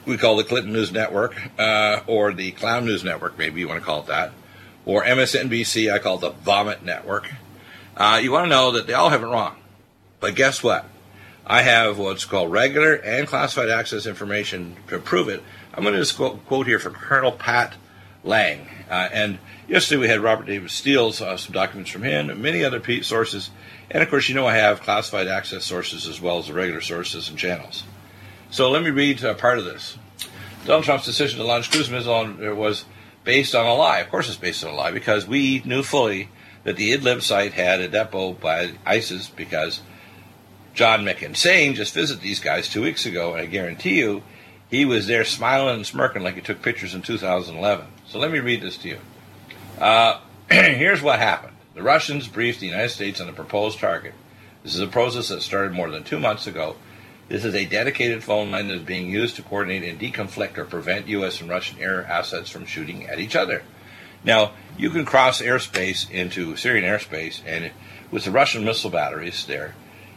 [0.05, 3.81] we call the Clinton News Network, uh, or the Clown News Network, maybe you want
[3.81, 4.33] to call it that,
[4.85, 7.31] or MSNBC, I call the Vomit Network.
[7.97, 9.57] Uh, you want to know that they all have it wrong.
[10.19, 10.87] But guess what?
[11.47, 15.43] I have what's called regular and classified access information to prove it.
[15.73, 17.75] I'm going to just quote here from Colonel Pat
[18.25, 18.67] Lang.
[18.91, 22.65] Uh, and yesterday we had Robert David Steele's uh, some documents from him, and many
[22.65, 23.51] other sources.
[23.91, 26.81] And of course, you know I have classified access sources as well as the regular
[26.81, 27.85] sources and channels.
[28.51, 29.97] So let me read uh, part of this.
[30.65, 32.85] Donald Trump's decision to launch cruise missile on- was
[33.25, 33.99] based on a lie.
[33.99, 36.29] Of course, it's based on a lie because we knew fully
[36.65, 39.81] that the Idlib site had a depot by ISIS because
[40.75, 44.23] John McInsane just visited these guys two weeks ago, and I guarantee you,
[44.71, 47.87] he was there smiling and smirking like he took pictures in 2011.
[48.13, 48.99] So let me read this to you.
[49.81, 51.57] Uh, here's what happened.
[51.73, 54.13] The Russians briefed the United States on the proposed target.
[54.63, 56.77] This is a process that started more than two months ago.
[57.31, 60.67] This is a dedicated phone line that is being used to coordinate and deconflict or
[60.67, 61.41] prevent U.S.
[61.41, 63.63] and Russian air assets from shooting at each other.
[64.25, 67.71] Now, you can cross airspace into Syrian airspace, and
[68.11, 69.75] with the Russian missile batteries there,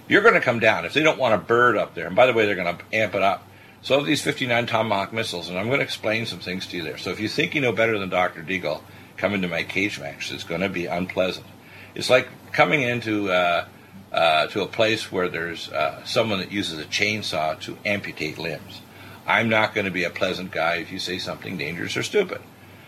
[0.10, 0.84] you're going to come down.
[0.84, 2.84] If they don't want a bird up there, and by the way, they're going to
[2.92, 3.48] amp it up.
[3.86, 6.98] So, these 59 Tomahawk missiles, and I'm going to explain some things to you there.
[6.98, 8.42] So, if you think you know better than Dr.
[8.42, 8.82] Deagle,
[9.16, 10.32] come into my cage match.
[10.32, 11.46] It's going to be unpleasant.
[11.94, 13.68] It's like coming into uh,
[14.12, 18.82] uh, to a place where there's uh, someone that uses a chainsaw to amputate limbs.
[19.28, 22.42] I'm not going to be a pleasant guy if you say something dangerous or stupid.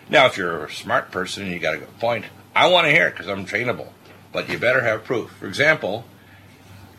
[0.10, 2.26] Now, if you're a smart person and you got a good point,
[2.56, 3.89] I want to hear it because I'm trainable.
[4.32, 5.30] But you better have proof.
[5.34, 6.06] For example,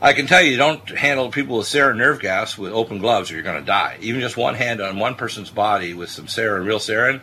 [0.01, 3.35] I can tell you, don't handle people with sarin nerve gas with open gloves or
[3.35, 3.99] you're going to die.
[4.01, 7.21] Even just one hand on one person's body with some sarin, real sarin,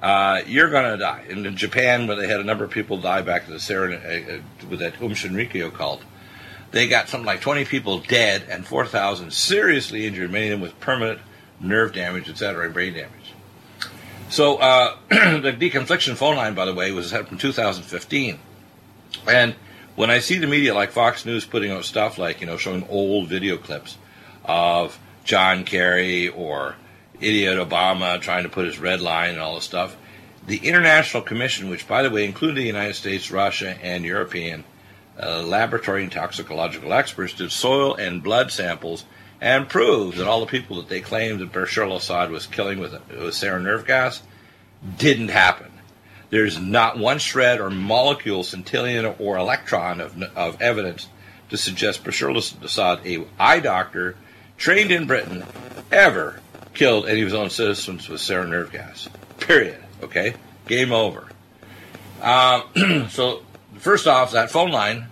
[0.00, 1.26] uh, you're going to die.
[1.28, 4.02] And in Japan, where they had a number of people die back to the sarin
[4.02, 6.02] uh, uh, with that Um Shinrikyo cult,
[6.70, 10.80] they got something like 20 people dead and 4,000 seriously injured, many of them with
[10.80, 11.20] permanent
[11.60, 13.34] nerve damage, etc., and brain damage.
[14.30, 18.38] So uh, the deconfliction phone line, by the way, was set from 2015.
[19.28, 19.54] And
[19.96, 22.86] when I see the media like Fox News putting out stuff like, you know, showing
[22.88, 23.96] old video clips
[24.44, 26.76] of John Kerry or
[27.20, 29.96] idiot Obama trying to put his red line and all this stuff,
[30.46, 34.64] the International Commission, which, by the way, included the United States, Russia, and European
[35.20, 39.04] uh, laboratory and toxicological experts, did soil and blood samples
[39.40, 42.92] and proved that all the people that they claimed that Bashar al-Assad was killing with,
[42.92, 44.22] with sarin nerve gas
[44.98, 45.70] didn't happen.
[46.30, 51.08] There's not one shred or molecule, centillion or electron of, of evidence
[51.50, 54.16] to suggest Bashar al-Assad, a eye doctor
[54.56, 55.44] trained in Britain,
[55.92, 56.40] ever
[56.72, 59.08] killed any of his own citizens with sarin nerve gas.
[59.38, 59.82] Period.
[60.02, 60.34] Okay?
[60.66, 61.28] Game over.
[62.20, 63.42] Um, so,
[63.78, 65.06] first off, that phone line,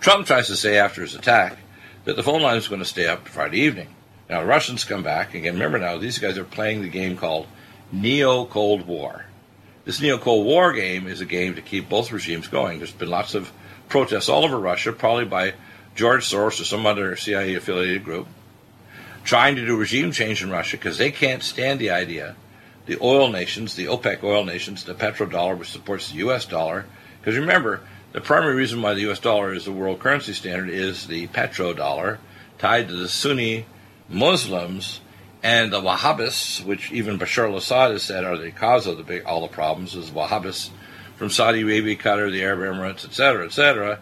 [0.00, 1.58] Trump tries to say after his attack
[2.04, 3.88] that the phone line is going to stay up Friday evening.
[4.28, 5.34] Now, the Russians come back.
[5.34, 7.46] Again, remember now, these guys are playing the game called
[7.90, 9.24] Neo Cold War.
[9.88, 12.76] This Neo Cold War game is a game to keep both regimes going.
[12.76, 13.50] There's been lots of
[13.88, 15.54] protests all over Russia, probably by
[15.94, 18.28] George Soros or some other CIA affiliated group,
[19.24, 22.36] trying to do regime change in Russia because they can't stand the idea.
[22.84, 26.44] The oil nations, the OPEC oil nations, the petrodollar, which supports the U.S.
[26.44, 26.84] dollar,
[27.18, 27.80] because remember,
[28.12, 29.20] the primary reason why the U.S.
[29.20, 32.18] dollar is the world currency standard is the petrodollar,
[32.58, 33.64] tied to the Sunni
[34.06, 35.00] Muslims
[35.42, 39.24] and the Wahhabists, which even Bashar al-Assad has said are the cause of the big,
[39.24, 40.70] all the problems, is Wahhabists
[41.16, 44.00] from Saudi Arabia, Qatar, the Arab Emirates, etc., etc.,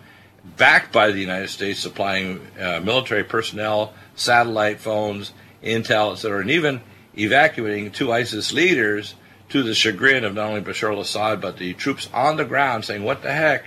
[0.56, 5.32] backed by the United States, supplying uh, military personnel, satellite phones,
[5.62, 6.80] intel, etc., and even
[7.18, 9.14] evacuating two ISIS leaders
[9.48, 13.02] to the chagrin of not only Bashar al-Assad but the troops on the ground, saying,
[13.02, 13.66] "What the heck."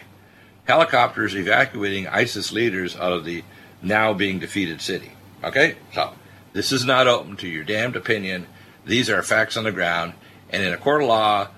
[0.69, 3.43] helicopters evacuating ISIS leaders out of the
[3.81, 5.11] now being defeated city.
[5.43, 5.75] Okay?
[5.95, 6.13] So,
[6.53, 8.47] this is not open to your damned opinion.
[8.85, 10.13] These are facts on the ground.
[10.49, 11.49] And in a court of law,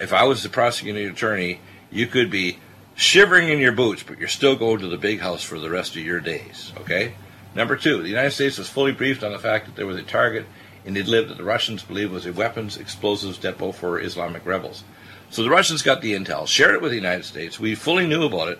[0.00, 2.58] if I was the prosecuting attorney, you could be
[2.94, 5.96] shivering in your boots, but you're still going to the big house for the rest
[5.96, 6.72] of your days.
[6.78, 7.14] Okay?
[7.54, 10.02] Number two, the United States was fully briefed on the fact that there was a
[10.02, 10.46] target
[10.84, 14.84] in Idlib that the Russians believed was a weapons explosives depot for Islamic rebels.
[15.30, 17.60] So the Russians got the intel, shared it with the United States.
[17.60, 18.58] We fully knew about it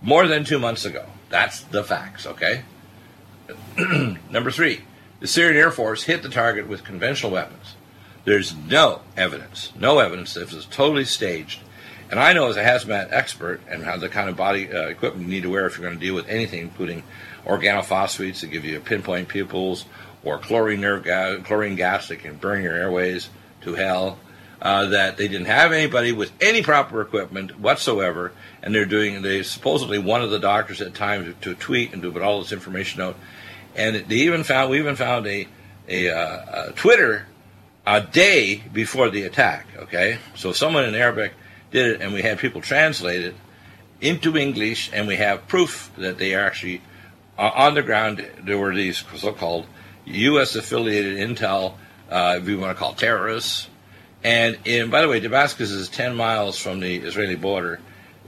[0.00, 1.06] more than two months ago.
[1.28, 2.62] That's the facts, okay?
[4.30, 4.82] Number three,
[5.24, 7.76] the Syrian Air Force hit the target with conventional weapons.
[8.26, 11.60] There's no evidence, no evidence that it was totally staged.
[12.10, 15.26] And I know as a hazmat expert and how the kind of body uh, equipment
[15.26, 17.04] you need to wear if you're going to deal with anything, including
[17.46, 19.86] organophosphates that give you pinpoint pupils,
[20.24, 23.30] or chlorine nerve gas, chlorine gas that can burn your airways
[23.62, 24.18] to hell,
[24.60, 29.22] uh, that they didn't have anybody with any proper equipment whatsoever, and they're doing.
[29.22, 32.52] They supposedly one of the doctors at times to tweet and to put all this
[32.52, 33.16] information out,
[33.76, 35.48] and they even found we even found a
[35.88, 37.26] a, uh, a Twitter
[37.86, 39.66] a day before the attack.
[39.76, 41.32] Okay, so someone in Arabic
[41.70, 43.34] did it, and we had people translate it
[44.00, 46.80] into English, and we have proof that they are actually
[47.38, 48.26] uh, on the ground.
[48.42, 49.66] There were these so-called
[50.06, 50.56] U.S.
[50.56, 51.74] affiliated intel,
[52.10, 53.68] uh, if you want to call terrorists
[54.24, 57.78] and in, by the way, Damascus is 10 miles from the Israeli border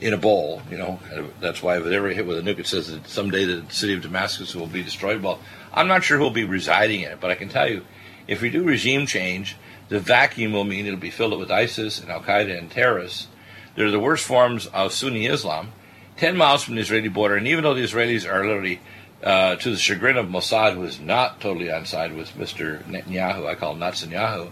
[0.00, 0.62] in a bowl.
[0.70, 1.00] You know,
[1.40, 3.94] that's why if it ever hit with a nuke, it says that someday the city
[3.94, 5.22] of Damascus will be destroyed.
[5.22, 5.40] Well,
[5.72, 7.84] I'm not sure who'll be residing in it, but I can tell you,
[8.26, 9.56] if we do regime change,
[9.88, 13.28] The vacuum will mean it'll be filled with ISIS and Al Qaeda and terrorists.
[13.76, 15.72] They're the worst forms of Sunni Islam,
[16.16, 17.36] 10 miles from the Israeli border.
[17.36, 18.80] And even though the Israelis are literally,
[19.22, 22.82] uh, to the chagrin of Mossad, who is not totally on side with Mr.
[22.84, 24.50] Netanyahu, I call him Netanyahu,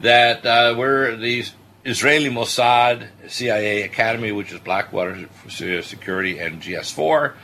[0.00, 1.44] that uh, we're the
[1.84, 7.34] Israeli Mossad, CIA Academy, which is Blackwater Security, and GS4,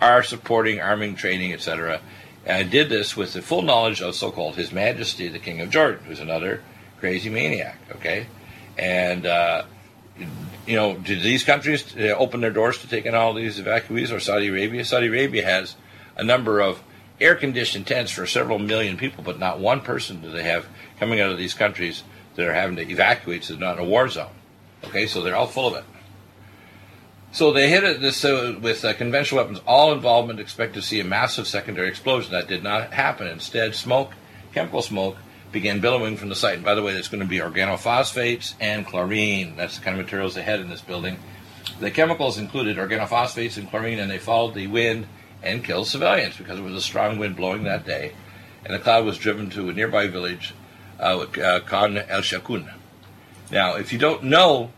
[0.00, 2.00] are supporting arming, training, etc.
[2.46, 6.04] And did this with the full knowledge of so-called His Majesty, the King of Jordan,
[6.04, 6.62] who's another
[6.98, 7.78] crazy maniac.
[7.96, 8.26] Okay,
[8.78, 9.64] and uh,
[10.66, 14.20] you know, did these countries uh, open their doors to taking all these evacuees, or
[14.20, 14.84] Saudi Arabia?
[14.84, 15.74] Saudi Arabia has
[16.16, 16.82] a number of
[17.20, 20.66] air-conditioned tents for several million people, but not one person do they have
[20.98, 22.02] coming out of these countries
[22.40, 24.32] that are having to evacuate, so they're not in a war zone.
[24.84, 25.84] Okay, so they're all full of it.
[27.32, 29.60] So they hit it this uh, with uh, conventional weapons.
[29.66, 32.32] All involvement expect to see a massive secondary explosion.
[32.32, 33.28] That did not happen.
[33.28, 34.12] Instead, smoke,
[34.52, 35.16] chemical smoke,
[35.52, 36.56] began billowing from the site.
[36.56, 39.54] And by the way, there's going to be organophosphates and chlorine.
[39.56, 41.18] That's the kind of materials they had in this building.
[41.78, 45.06] The chemicals included organophosphates and chlorine, and they followed the wind
[45.42, 48.12] and killed civilians because it was a strong wind blowing that day.
[48.64, 50.52] And the cloud was driven to a nearby village,
[51.00, 52.72] Khan el Shakun.
[53.50, 54.70] Now, if you don't know,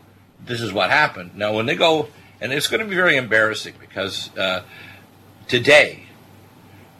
[0.43, 1.35] this is what happened.
[1.35, 2.07] Now, when they go
[2.43, 4.63] and it's going to be very embarrassing because uh,
[5.47, 6.03] today,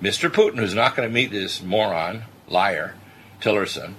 [0.01, 0.29] Mr.
[0.29, 2.95] Putin, who's not going to meet this moron, liar,
[3.41, 3.95] Tillerson,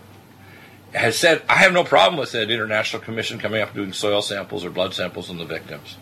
[0.95, 4.65] has said, I have no problem with an international commission coming up doing soil samples
[4.65, 5.99] or blood samples on the victims.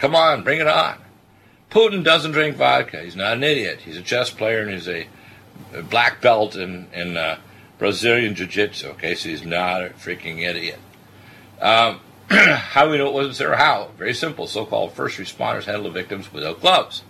[0.00, 0.98] Come on, bring it on.
[1.70, 3.00] Putin doesn't drink vodka.
[3.00, 3.80] He's not an idiot.
[3.80, 5.06] He's a chess player and he's a,
[5.74, 7.38] a black belt in, in uh,
[7.78, 8.88] Brazilian Jiu Jitsu.
[8.88, 10.78] Okay, so he's not a freaking idiot.
[11.60, 12.00] Um,
[12.30, 13.56] how we know it wasn't there?
[13.56, 13.90] How?
[13.96, 14.46] Very simple.
[14.46, 17.02] So-called first responders handle the victims without gloves.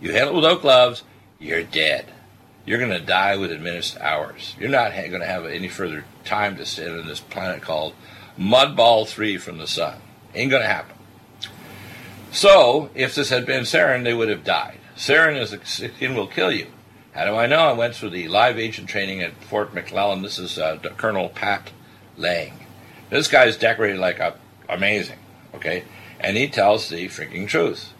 [0.00, 1.04] You handle it without gloves,
[1.38, 2.06] you're dead.
[2.64, 4.56] You're going to die within minutes hours.
[4.58, 7.94] You're not ha- going to have any further time to sit on this planet called
[8.36, 9.98] Mudball 3 from the sun.
[10.34, 10.96] Ain't going to happen.
[12.32, 14.78] So, if this had been sarin, they would have died.
[14.96, 16.66] Sarin is a will kill you.
[17.16, 17.60] How do I know?
[17.60, 20.20] I went through the live agent training at Fort McClellan.
[20.20, 21.70] This is uh, Colonel Pat
[22.18, 22.52] Lang.
[23.08, 24.36] This guy is decorated like a
[24.68, 25.18] amazing.
[25.54, 25.84] Okay,
[26.20, 27.90] and he tells the freaking truth.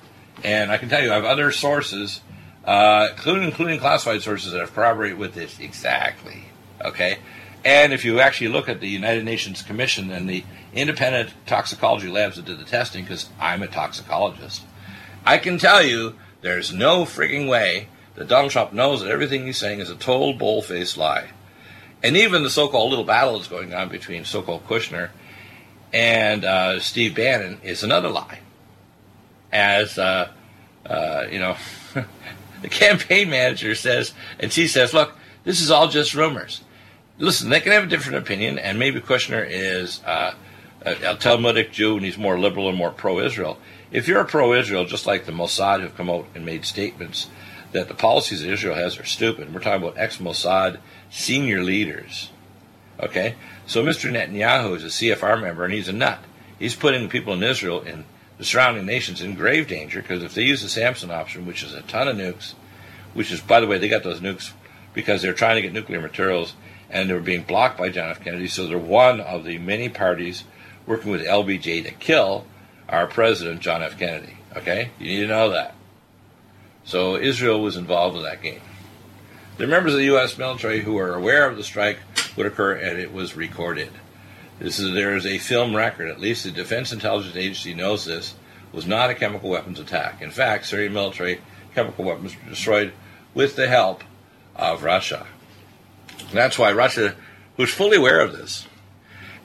[0.45, 2.21] And I can tell you, I have other sources,
[2.67, 6.45] uh, including including classified sources that have corroborated with this exactly.
[6.85, 7.17] Okay,
[7.65, 10.45] and if you actually look at the United Nations Commission and the
[10.75, 14.61] independent toxicology labs that did the testing, because I'm a toxicologist,
[15.25, 19.59] I can tell you there's no freaking way that Donald Trump knows that everything he's
[19.59, 21.29] saying is a total bull-faced lie.
[22.03, 25.11] And even the so-called little battle that's going on between so-called Kushner
[25.93, 28.41] and uh, Steve Bannon is another lie.
[29.53, 30.31] As uh,
[30.85, 31.57] uh, you know,
[32.63, 35.15] the campaign manager says, and she says, "Look,
[35.45, 36.63] this is all just rumors.
[37.19, 40.35] Listen, they can have a different opinion, and maybe Kushner is uh,
[40.87, 43.59] a Talmudic Jew and he's more liberal and more pro-Israel.
[43.91, 47.29] If you're a pro-Israel, just like the Mossad have come out and made statements
[47.73, 49.53] that the policies that Israel has are stupid.
[49.53, 50.79] We're talking about ex-Mossad
[51.11, 52.31] senior leaders.
[52.99, 53.35] Okay,
[53.67, 54.11] so Mr.
[54.11, 56.21] Netanyahu is a CFR member and he's a nut.
[56.59, 58.05] He's putting the people in Israel and
[58.39, 61.75] the surrounding nations in grave danger because if they use the Samson option, which is
[61.75, 62.55] a ton of nukes,
[63.15, 64.53] which is, by the way, they got those nukes
[64.95, 66.55] because they're trying to get nuclear materials
[66.91, 68.23] and they were being blocked by John F.
[68.23, 68.49] Kennedy.
[68.49, 70.45] So they're one of the many parties
[70.87, 72.47] working with LBJ to kill
[72.89, 73.99] our president, John F.
[73.99, 74.39] Kennedy.
[74.57, 74.91] Okay?
[74.99, 75.75] You need to know that.
[76.87, 78.61] So Israel was involved in that game.
[79.59, 80.39] The members of the U.S.
[80.39, 81.99] military who were aware of the strike
[82.37, 83.91] would occur, and it was recorded.
[84.61, 86.09] This is there is a film record.
[86.09, 88.35] At least the Defense Intelligence Agency knows this
[88.73, 90.23] was not a chemical weapons attack.
[90.23, 91.41] In fact, Syrian military
[91.75, 92.93] chemical weapons were destroyed
[93.35, 94.05] with the help
[94.55, 95.27] of Russia.
[96.33, 97.17] That's why Russia
[97.57, 98.67] was fully aware of this,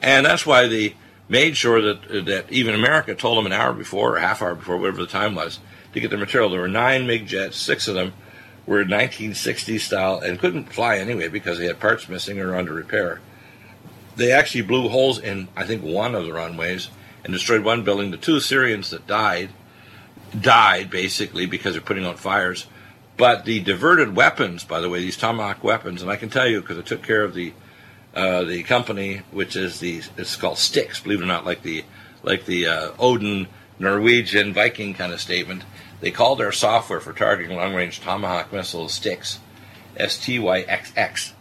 [0.00, 0.94] and that's why they
[1.28, 4.76] made sure that that even America told them an hour before or half hour before,
[4.76, 5.58] whatever the time was,
[5.92, 6.50] to get the material.
[6.50, 8.12] There were nine MiG jets, six of them
[8.66, 13.20] were 1960s style and couldn't fly anyway because they had parts missing or under repair.
[14.16, 16.88] They actually blew holes in, I think, one of the runways
[17.24, 18.10] and destroyed one building.
[18.10, 19.50] The two Syrians that died
[20.38, 22.66] died basically because they're putting out fires.
[23.16, 26.60] But the diverted weapons, by the way, these Tomahawk weapons, and I can tell you
[26.60, 27.52] because I took care of the
[28.14, 31.84] uh, the company, which is the it's called Styx, believe it or not, like the
[32.22, 35.64] like the uh, Odin Norwegian Viking kind of statement.
[36.02, 39.38] They called their software for targeting long range Tomahawk missiles Styx,
[39.96, 41.32] S T Y X X.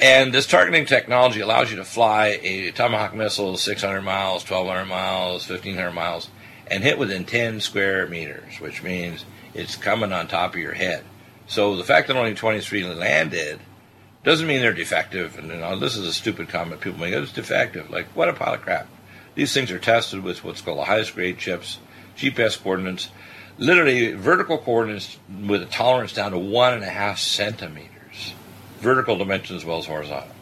[0.00, 5.48] And this targeting technology allows you to fly a Tomahawk missile 600 miles, 1200 miles,
[5.48, 6.30] 1500 miles,
[6.68, 11.02] and hit within 10 square meters, which means it's coming on top of your head.
[11.48, 13.58] So the fact that only 23 landed
[14.22, 15.38] Doesn't mean they're defective.
[15.38, 17.14] And you know, this is a stupid comment people make.
[17.14, 17.90] It's defective.
[17.90, 18.86] Like what a pile of crap.
[19.34, 21.78] These things are tested with what's called the highest grade chips,
[22.16, 23.08] GPS coordinates,
[23.58, 28.34] literally vertical coordinates with a tolerance down to one and a half centimeters,
[28.78, 30.34] vertical dimension as well as horizontal.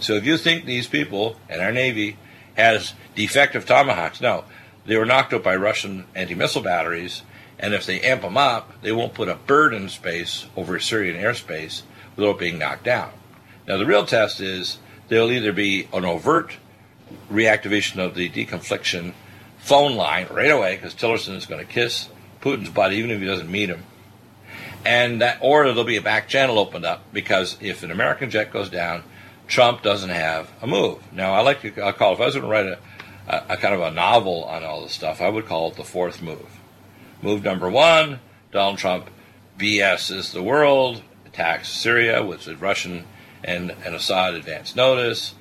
[0.00, 2.18] So if you think these people in our Navy
[2.54, 4.44] has defective tomahawks, no,
[4.84, 7.22] they were knocked out by Russian anti-missile batteries,
[7.58, 11.16] and if they amp them up, they won't put a bird in space over Syrian
[11.16, 11.82] airspace
[12.14, 13.10] without being knocked down.
[13.66, 14.78] Now the real test is
[15.08, 16.56] there'll either be an overt
[17.30, 19.14] reactivation of the deconfliction
[19.58, 22.08] phone line right away because Tillerson is going to kiss
[22.46, 23.82] Putin's butt even if he doesn't meet him.
[24.84, 28.52] And that, or there'll be a back channel opened up because if an American jet
[28.52, 29.02] goes down,
[29.48, 30.98] Trump doesn't have a move.
[31.12, 32.78] Now, I like to I call if I was going to write a,
[33.26, 35.82] a, a kind of a novel on all this stuff, I would call it the
[35.82, 36.60] fourth move.
[37.20, 38.20] Move number one:
[38.52, 39.10] Donald Trump
[39.58, 43.06] BSs the world, attacks Syria with Russian
[43.42, 45.34] and, and Assad advance notice.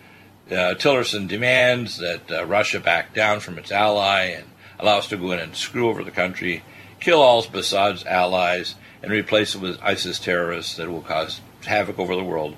[0.50, 4.46] Uh, Tillerson demands that uh, Russia back down from its ally and
[4.80, 6.64] allow us to go in and screw over the country,
[7.06, 12.16] kill all Assad's allies, and replace it with ISIS terrorists that will cause havoc over
[12.16, 12.56] the world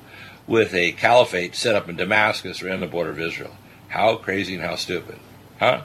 [0.48, 3.58] with a caliphate set up in Damascus around the border of Israel.
[3.90, 5.20] How crazy and how stupid,
[5.60, 5.82] huh?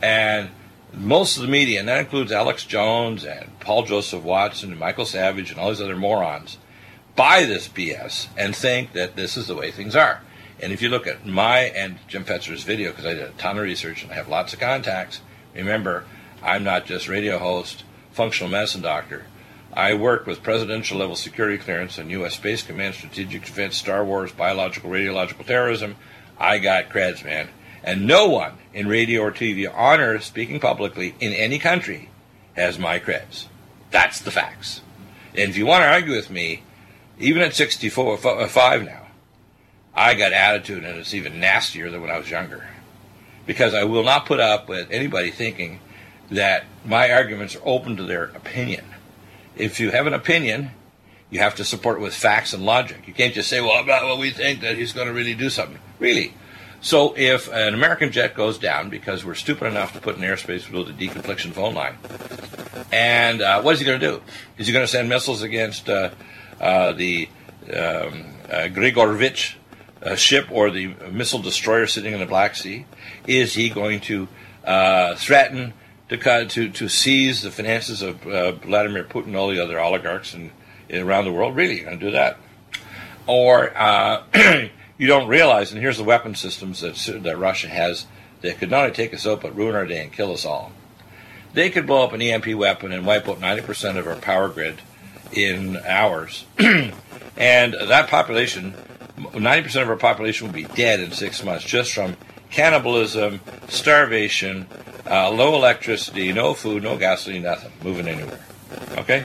[0.00, 0.50] And
[0.94, 5.04] most of the media, and that includes Alex Jones and Paul Joseph Watson and Michael
[5.04, 6.58] Savage and all these other morons,
[7.16, 10.22] buy this BS and think that this is the way things are.
[10.60, 13.56] And if you look at my and Jim Fetzer's video, because I did a ton
[13.56, 15.20] of research and I have lots of contacts,
[15.56, 16.04] remember,
[16.42, 19.26] I'm not just radio host, functional medicine doctor.
[19.72, 22.34] I work with presidential level security clearance and U.S.
[22.34, 25.96] Space Command, strategic defense, Star Wars, biological, radiological terrorism.
[26.38, 27.48] I got creds, man.
[27.82, 32.10] And no one in radio or TV on earth speaking publicly in any country
[32.54, 33.46] has my creds.
[33.90, 34.80] That's the facts.
[35.34, 36.62] And if you want to argue with me,
[37.18, 39.06] even at 64, uh, uh, 5 now,
[39.94, 42.66] I got attitude and it's even nastier than when I was younger.
[43.46, 45.80] Because I will not put up with anybody thinking
[46.30, 48.84] that my arguments are open to their opinion.
[49.56, 50.70] If you have an opinion,
[51.30, 53.06] you have to support it with facts and logic.
[53.06, 55.78] You can't just say, well, well we think that he's going to really do something.
[55.98, 56.34] Really.
[56.80, 60.70] So if an American jet goes down because we're stupid enough to put an airspace
[60.70, 61.96] below the deconfliction phone line,
[62.90, 64.22] and uh, what is he going to do?
[64.56, 66.10] Is he going to send missiles against uh,
[66.58, 67.28] uh, the
[67.68, 69.56] um, uh, Grigorovich
[70.02, 72.86] uh, ship or the missile destroyer sitting in the Black Sea?
[73.26, 74.26] Is he going to
[74.64, 75.74] uh, threaten
[76.10, 80.50] to, to to seize the finances of uh, Vladimir Putin, all the other oligarchs in,
[80.88, 81.56] in around the world?
[81.56, 82.36] Really, going to do that?
[83.26, 84.24] Or uh,
[84.98, 88.06] you don't realize, and here's the weapon systems that that Russia has
[88.42, 90.72] that could not only take us out but ruin our day and kill us all.
[91.52, 94.80] They could blow up an EMP weapon and wipe out 90% of our power grid
[95.32, 98.74] in hours, and that population
[99.20, 102.16] 90% of our population will be dead in six months just from
[102.50, 104.66] cannibalism, starvation,
[105.08, 108.40] uh, low electricity, no food, no gasoline, nothing moving anywhere.
[108.98, 109.24] Okay?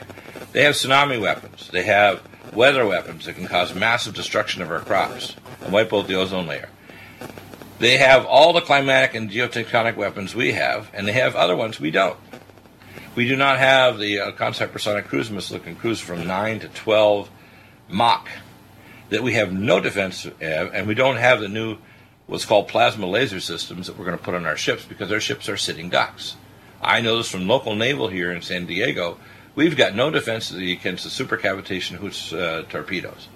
[0.52, 1.68] They have tsunami weapons.
[1.72, 2.22] They have
[2.52, 6.46] weather weapons that can cause massive destruction of our crops and wipe out the ozone
[6.46, 6.70] layer.
[7.78, 11.78] They have all the climatic and geotectonic weapons we have, and they have other ones
[11.78, 12.18] we don't.
[13.14, 16.60] We do not have the uh, concept hypersonic cruise missile that can cruise from 9
[16.60, 17.30] to 12
[17.88, 18.28] Mach
[19.10, 21.78] that we have no defense of, and we don't have the new
[22.26, 25.20] what's called plasma laser systems that we're going to put on our ships because our
[25.20, 26.36] ships are sitting ducks.
[26.82, 29.18] I know this from local naval here in San Diego.
[29.54, 33.28] We've got no defense against the supercavitation Hoots uh, torpedoes,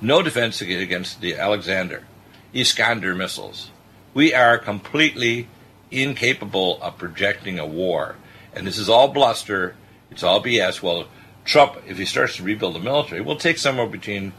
[0.00, 2.04] no defense against the Alexander,
[2.52, 3.70] Iskander missiles.
[4.12, 5.48] We are completely
[5.90, 8.16] incapable of projecting a war,
[8.54, 9.74] and this is all bluster.
[10.10, 10.82] It's all BS.
[10.82, 11.06] Well,
[11.46, 14.34] Trump, if he starts to rebuild the military, will take somewhere between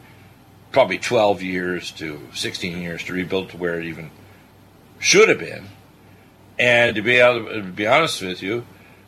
[0.74, 4.10] probably 12 years to 16 years to rebuild to where it even
[5.00, 5.68] should have been.
[6.60, 8.66] And to be able to be honest with you,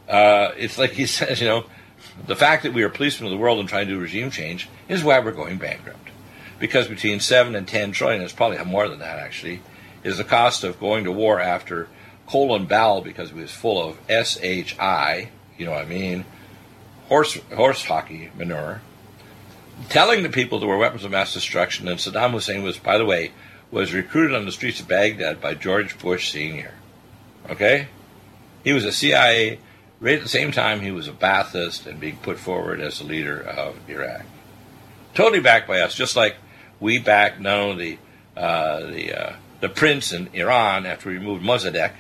[0.07, 1.65] uh, it's like he says, you know,
[2.27, 4.69] the fact that we are policemen of the world and trying to do regime change
[4.87, 6.09] is why we're going bankrupt.
[6.59, 9.61] Because between seven and ten trillion, it's probably more than that actually,
[10.03, 11.89] is the cost of going to war after
[12.27, 16.25] Colin Powell because he was full of SHI, you know what I mean,
[17.07, 18.81] horse horse hockey manure,
[19.89, 23.05] telling the people there were weapons of mass destruction, and Saddam Hussein was, by the
[23.05, 23.31] way,
[23.71, 26.73] was recruited on the streets of Baghdad by George Bush Sr.
[27.49, 27.87] Okay?
[28.63, 29.59] He was a CIA,
[29.99, 33.05] right at the same time he was a Ba'athist and being put forward as the
[33.05, 34.23] leader of Iraq.
[35.13, 36.35] Totally backed by us, just like
[36.79, 37.99] we backed not only
[38.35, 41.93] uh, the, uh, the prince in Iran after we removed Mossadegh,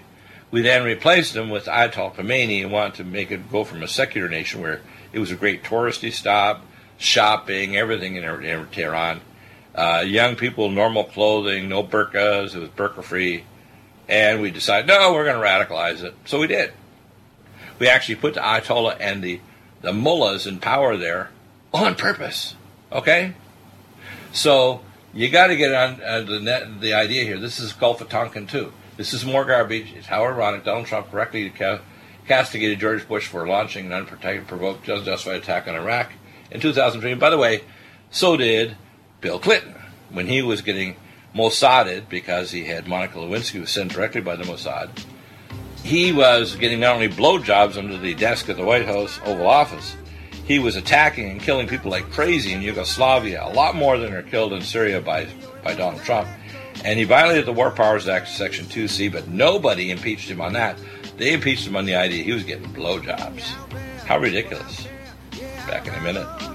[0.51, 3.87] we then replaced him with Ayatollah Khomeini and wanted to make it go from a
[3.87, 6.65] secular nation where it was a great touristy stop,
[6.97, 9.21] shopping, everything in, in Tehran.
[9.75, 12.55] uh, young people, normal clothing, no burqas.
[12.55, 13.43] It was burqa free,
[14.07, 16.15] and we decided no, we're going to radicalize it.
[16.25, 16.71] So we did.
[17.77, 19.41] We actually put the Ayatollah and the
[19.81, 21.29] the mullahs in power there
[21.73, 22.55] on purpose.
[22.91, 23.33] Okay,
[24.31, 24.81] so
[25.13, 27.39] you got to get on uh, the net, the idea here.
[27.39, 28.71] This is Gulf of Tonkin too.
[28.95, 29.91] This is more garbage.
[29.93, 31.51] It's how ironic Donald Trump correctly
[32.27, 36.13] castigated George Bush for launching an unprotected, provoked, justified attack on Iraq
[36.51, 37.11] in 2003.
[37.11, 37.61] And by the way,
[38.11, 38.77] so did
[39.21, 39.75] Bill Clinton
[40.09, 40.95] when he was getting
[41.35, 44.89] Mossaded because he had Monica Lewinsky was sent directly by the Mossad.
[45.83, 49.95] He was getting not only blowjobs under the desk at the White House Oval Office,
[50.45, 54.21] he was attacking and killing people like crazy in Yugoslavia, a lot more than are
[54.21, 55.27] killed in Syria by,
[55.63, 56.27] by Donald Trump.
[56.83, 60.77] And he violated the War Powers Act, Section 2C, but nobody impeached him on that.
[61.17, 63.41] They impeached him on the idea he was getting blowjobs.
[64.05, 64.87] How ridiculous.
[65.67, 66.54] Back in a minute.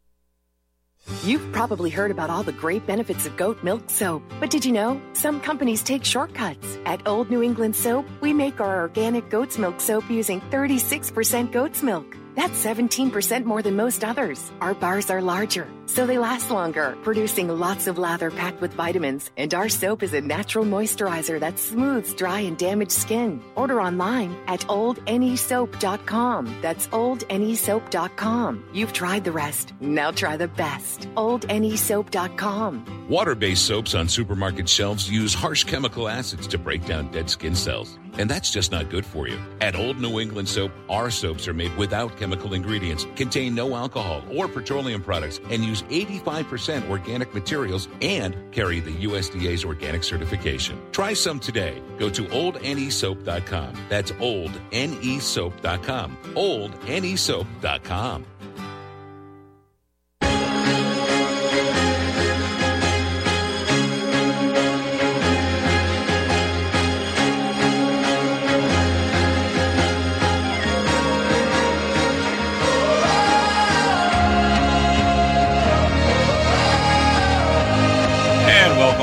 [1.23, 4.71] You've probably heard about all the great benefits of goat milk soap, but did you
[4.71, 6.77] know some companies take shortcuts?
[6.85, 11.83] At Old New England Soap, we make our organic goat's milk soap using 36% goat's
[11.83, 12.17] milk.
[12.35, 14.51] That's 17% more than most others.
[14.61, 19.31] Our bars are larger, so they last longer, producing lots of lather packed with vitamins.
[19.37, 23.41] And our soap is a natural moisturizer that smooths dry and damaged skin.
[23.55, 26.55] Order online at oldnesoap.com.
[26.61, 28.63] That's oldnesoap.com.
[28.73, 29.73] You've tried the rest.
[29.79, 31.01] Now try the best.
[31.15, 33.07] oldnesoap.com.
[33.09, 37.55] Water based soaps on supermarket shelves use harsh chemical acids to break down dead skin
[37.55, 37.97] cells.
[38.21, 39.39] And that's just not good for you.
[39.61, 44.23] At Old New England Soap, our soaps are made without chemical ingredients, contain no alcohol
[44.31, 50.79] or petroleum products, and use 85% organic materials and carry the USDA's organic certification.
[50.91, 51.81] Try some today.
[51.97, 53.73] Go to oldnesoap.com.
[53.89, 56.17] That's oldnesoap.com.
[56.35, 58.25] Oldnesoap.com.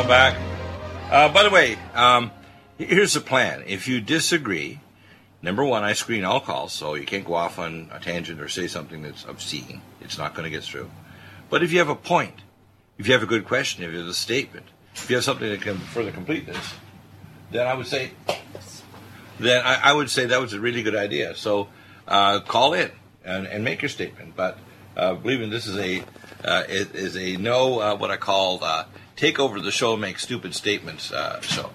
[0.08, 0.40] back.
[1.10, 2.30] Uh, by the way, um,
[2.78, 3.62] here's the plan.
[3.66, 4.80] If you disagree,
[5.42, 8.48] number one, I screen all calls, so you can't go off on a tangent or
[8.48, 9.82] say something that's obscene.
[10.00, 10.90] It's not going to get through.
[11.50, 12.36] But if you have a point,
[12.96, 15.46] if you have a good question, if you have a statement, if you have something
[15.46, 16.72] that can further complete this,
[17.50, 18.12] then I would say,
[19.38, 21.36] then I, I would say that was a really good idea.
[21.36, 21.68] So
[22.06, 22.90] uh, call in
[23.26, 24.36] and, and make your statement.
[24.36, 24.56] But
[24.96, 26.02] uh, believe me, this is a
[26.42, 28.84] uh, is a no uh, what I call uh,
[29.18, 31.70] take over the show, and make stupid statements uh, show.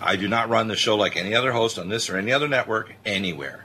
[0.00, 2.48] I do not run the show like any other host on this or any other
[2.48, 3.64] network anywhere.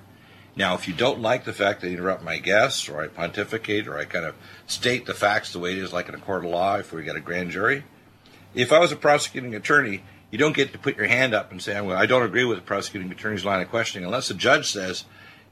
[0.55, 3.87] Now, if you don't like the fact that I interrupt my guests, or I pontificate,
[3.87, 4.35] or I kind of
[4.67, 7.03] state the facts the way it is, like in a court of law, if we
[7.03, 7.83] get a grand jury,
[8.53, 11.61] if I was a prosecuting attorney, you don't get to put your hand up and
[11.61, 14.71] say, well, I don't agree with the prosecuting attorney's line of questioning, unless the judge
[14.71, 15.05] says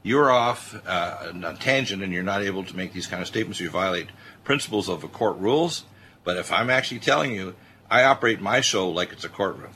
[0.04, 3.26] you're off uh, on a tangent and you're not able to make these kind of
[3.26, 4.08] statements, you violate
[4.44, 5.84] principles of the court rules.
[6.24, 7.54] But if I'm actually telling you,
[7.90, 9.72] I operate my show like it's a courtroom,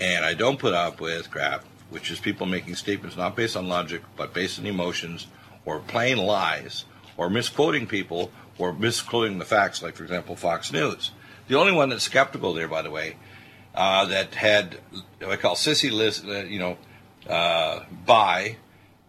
[0.00, 3.68] and I don't put up with crap which is people making statements not based on
[3.68, 5.26] logic but based on emotions
[5.64, 6.84] or plain lies
[7.16, 11.10] or misquoting people or misquoting the facts, like, for example, Fox News.
[11.48, 13.16] The only one that's skeptical there, by the way,
[13.74, 14.78] uh, that had
[15.20, 16.78] what I call sissy list, uh, you know,
[17.28, 18.56] uh, by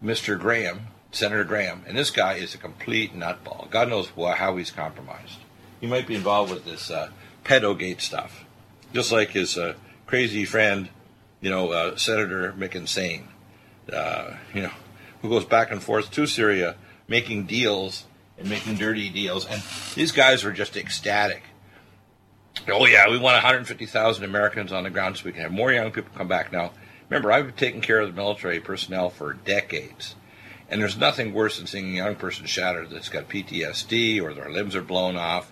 [0.04, 0.38] Mr.
[0.38, 3.70] Graham, Senator Graham, and this guy is a complete nutball.
[3.70, 5.38] God knows how he's compromised.
[5.80, 7.10] He might be involved with this uh,
[7.44, 8.44] pedogate stuff,
[8.92, 9.74] just like his uh,
[10.06, 10.88] crazy friend
[11.40, 13.24] you know, uh, Senator McInsane,
[13.92, 14.72] uh, you know,
[15.22, 16.76] who goes back and forth to Syria
[17.06, 18.04] making deals
[18.38, 19.46] and making dirty deals.
[19.46, 19.62] And
[19.94, 21.42] these guys were just ecstatic.
[22.68, 25.90] Oh, yeah, we want 150,000 Americans on the ground so we can have more young
[25.90, 26.52] people come back.
[26.52, 26.72] Now,
[27.08, 30.16] remember, I've been taking care of the military personnel for decades.
[30.68, 34.50] And there's nothing worse than seeing a young person shattered that's got PTSD or their
[34.50, 35.50] limbs are blown off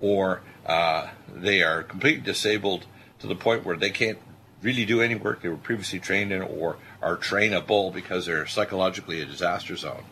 [0.00, 2.86] or uh, they are completely disabled
[3.18, 4.18] to the point where they can't
[4.62, 9.20] really do any work they were previously trained in or are trainable because they're psychologically
[9.20, 10.04] a disaster zone.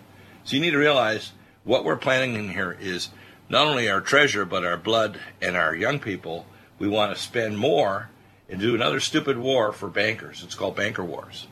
[0.44, 1.32] So you need to realize
[1.64, 3.10] what we're planning in here is
[3.48, 6.46] not only our treasure, but our blood and our young people.
[6.78, 8.10] We want to spend more
[8.48, 10.42] and do another stupid war for bankers.
[10.42, 11.46] It's called banker wars.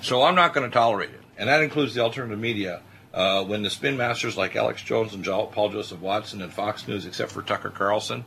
[0.00, 1.20] So I'm not going to tolerate it.
[1.36, 2.82] And that includes the alternative media.
[3.18, 7.04] Uh, when the spin masters like Alex Jones and Paul Joseph Watson and Fox News,
[7.04, 8.24] except for Tucker Carlson,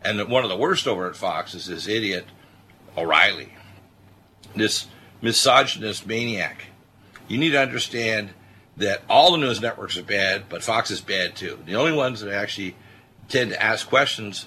[0.00, 2.24] and one of the worst over at Fox is this idiot
[2.96, 3.52] O'Reilly,
[4.54, 4.86] this
[5.20, 6.66] misogynist maniac.
[7.26, 8.30] You need to understand
[8.76, 11.58] that all the news networks are bad, but Fox is bad too.
[11.66, 12.76] The only ones that actually
[13.28, 14.46] tend to ask questions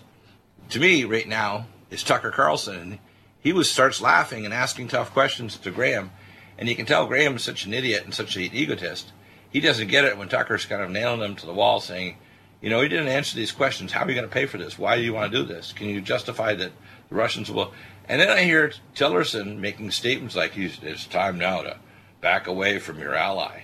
[0.70, 3.00] to me right now is Tucker Carlson.
[3.42, 6.12] He was starts laughing and asking tough questions to Graham,
[6.58, 9.12] and you can tell Graham is such an idiot and such an egotist.
[9.52, 12.18] He doesn't get it when Tucker's kind of nailing him to the wall, saying,
[12.62, 13.92] "You know, he didn't answer these questions.
[13.92, 14.80] How are you going to pay for this?
[14.80, 15.74] Why do you want to do this?
[15.74, 16.72] Can you justify that
[17.10, 17.74] the Russians will?"
[18.08, 21.78] And then I hear Tillerson making statements like it's time now to
[22.22, 23.64] back away from your ally.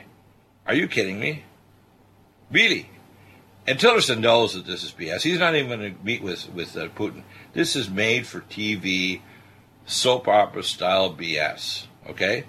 [0.66, 1.44] Are you kidding me?
[2.52, 2.90] Really?
[3.66, 5.22] And Tillerson knows that this is BS.
[5.22, 7.24] He's not even going to meet with, with uh, Putin.
[7.54, 9.22] This is made for TV,
[9.86, 11.88] soap opera style BS.
[12.10, 12.46] Okay?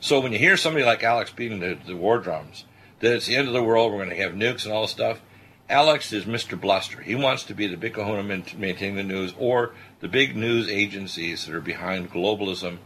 [0.00, 2.64] So when you hear somebody like Alex beating the, the war drums,
[3.00, 4.90] that it's the end of the world, we're going to have nukes and all this
[4.90, 5.20] stuff,
[5.68, 6.60] Alex is Mr.
[6.60, 7.00] Bluster.
[7.00, 11.44] He wants to be the big kahuna maintaining the news or the big news agencies
[11.44, 12.78] that are behind globalism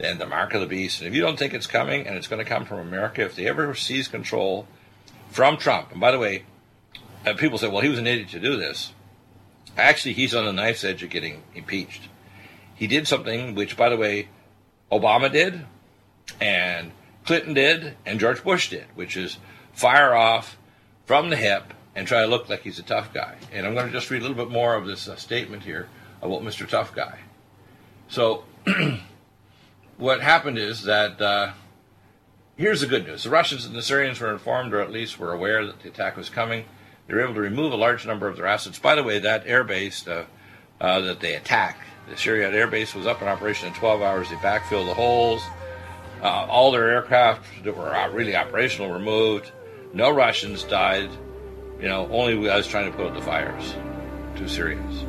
[0.00, 1.00] and the mark of the beast.
[1.00, 3.36] And if you don't think it's coming and it's going to come from America, if
[3.36, 4.66] they ever seize control
[5.30, 6.44] from Trump, and by the way,
[7.26, 8.92] uh, people say, well, he was an idiot to do this.
[9.76, 12.08] Actually, he's on the knife's edge of getting impeached.
[12.74, 14.28] He did something which, by the way,
[14.90, 15.64] Obama did,
[16.40, 16.92] and
[17.24, 19.38] Clinton did, and George Bush did, which is
[19.72, 20.56] fire off
[21.06, 23.36] from the hip and try to look like he's a tough guy.
[23.52, 25.88] And I'm going to just read a little bit more of this uh, statement here
[26.22, 26.68] about Mr.
[26.68, 27.18] Tough Guy.
[28.08, 28.44] So,
[29.96, 31.52] what happened is that uh,
[32.56, 35.32] here's the good news: the Russians and the Syrians were informed, or at least were
[35.32, 36.64] aware that the attack was coming.
[37.06, 38.78] They were able to remove a large number of their assets.
[38.78, 40.26] By the way, that air base uh,
[40.80, 44.30] uh, that they attacked, the Syrian air base, was up in operation in 12 hours.
[44.30, 45.42] They backfilled the holes.
[46.22, 49.50] Uh, all their aircraft that were uh, really operational were moved.
[49.92, 51.10] No Russians died.
[51.80, 53.74] You know, only I was trying to put out the fires
[54.36, 55.04] to Syrians.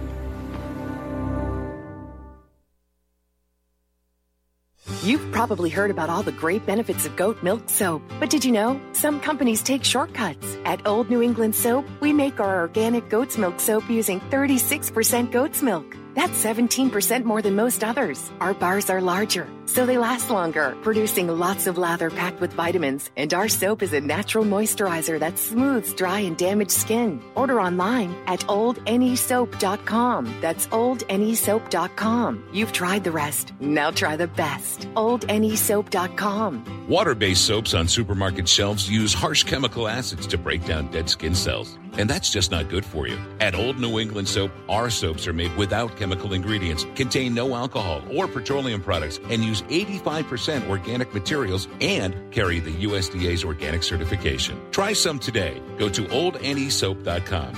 [5.04, 8.52] You've probably heard about all the great benefits of goat milk soap, but did you
[8.52, 10.58] know some companies take shortcuts?
[10.66, 15.62] At Old New England Soap, we make our organic goat's milk soap using 36% goat's
[15.62, 15.98] milk.
[16.16, 18.32] That's 17% more than most others.
[18.40, 23.10] Our bars are larger, so they last longer, producing lots of lather packed with vitamins.
[23.18, 27.22] And our soap is a natural moisturizer that smooths dry and damaged skin.
[27.36, 30.36] Order online at oldnesoap.com.
[30.40, 32.44] That's oldnesoap.com.
[32.54, 33.54] You've tried the rest.
[33.60, 34.82] Now try the best.
[34.94, 36.88] oldnesoap.com.
[36.88, 41.34] Water based soaps on supermarket shelves use harsh chemical acids to break down dead skin
[41.34, 41.78] cells.
[41.98, 43.18] And that's just not good for you.
[43.40, 48.02] At Old New England Soap, our soaps are made without chemical ingredients, contain no alcohol
[48.12, 54.60] or petroleum products, and use 85% organic materials and carry the USDA's organic certification.
[54.72, 55.62] Try some today.
[55.78, 57.54] Go to oldnesoap.com.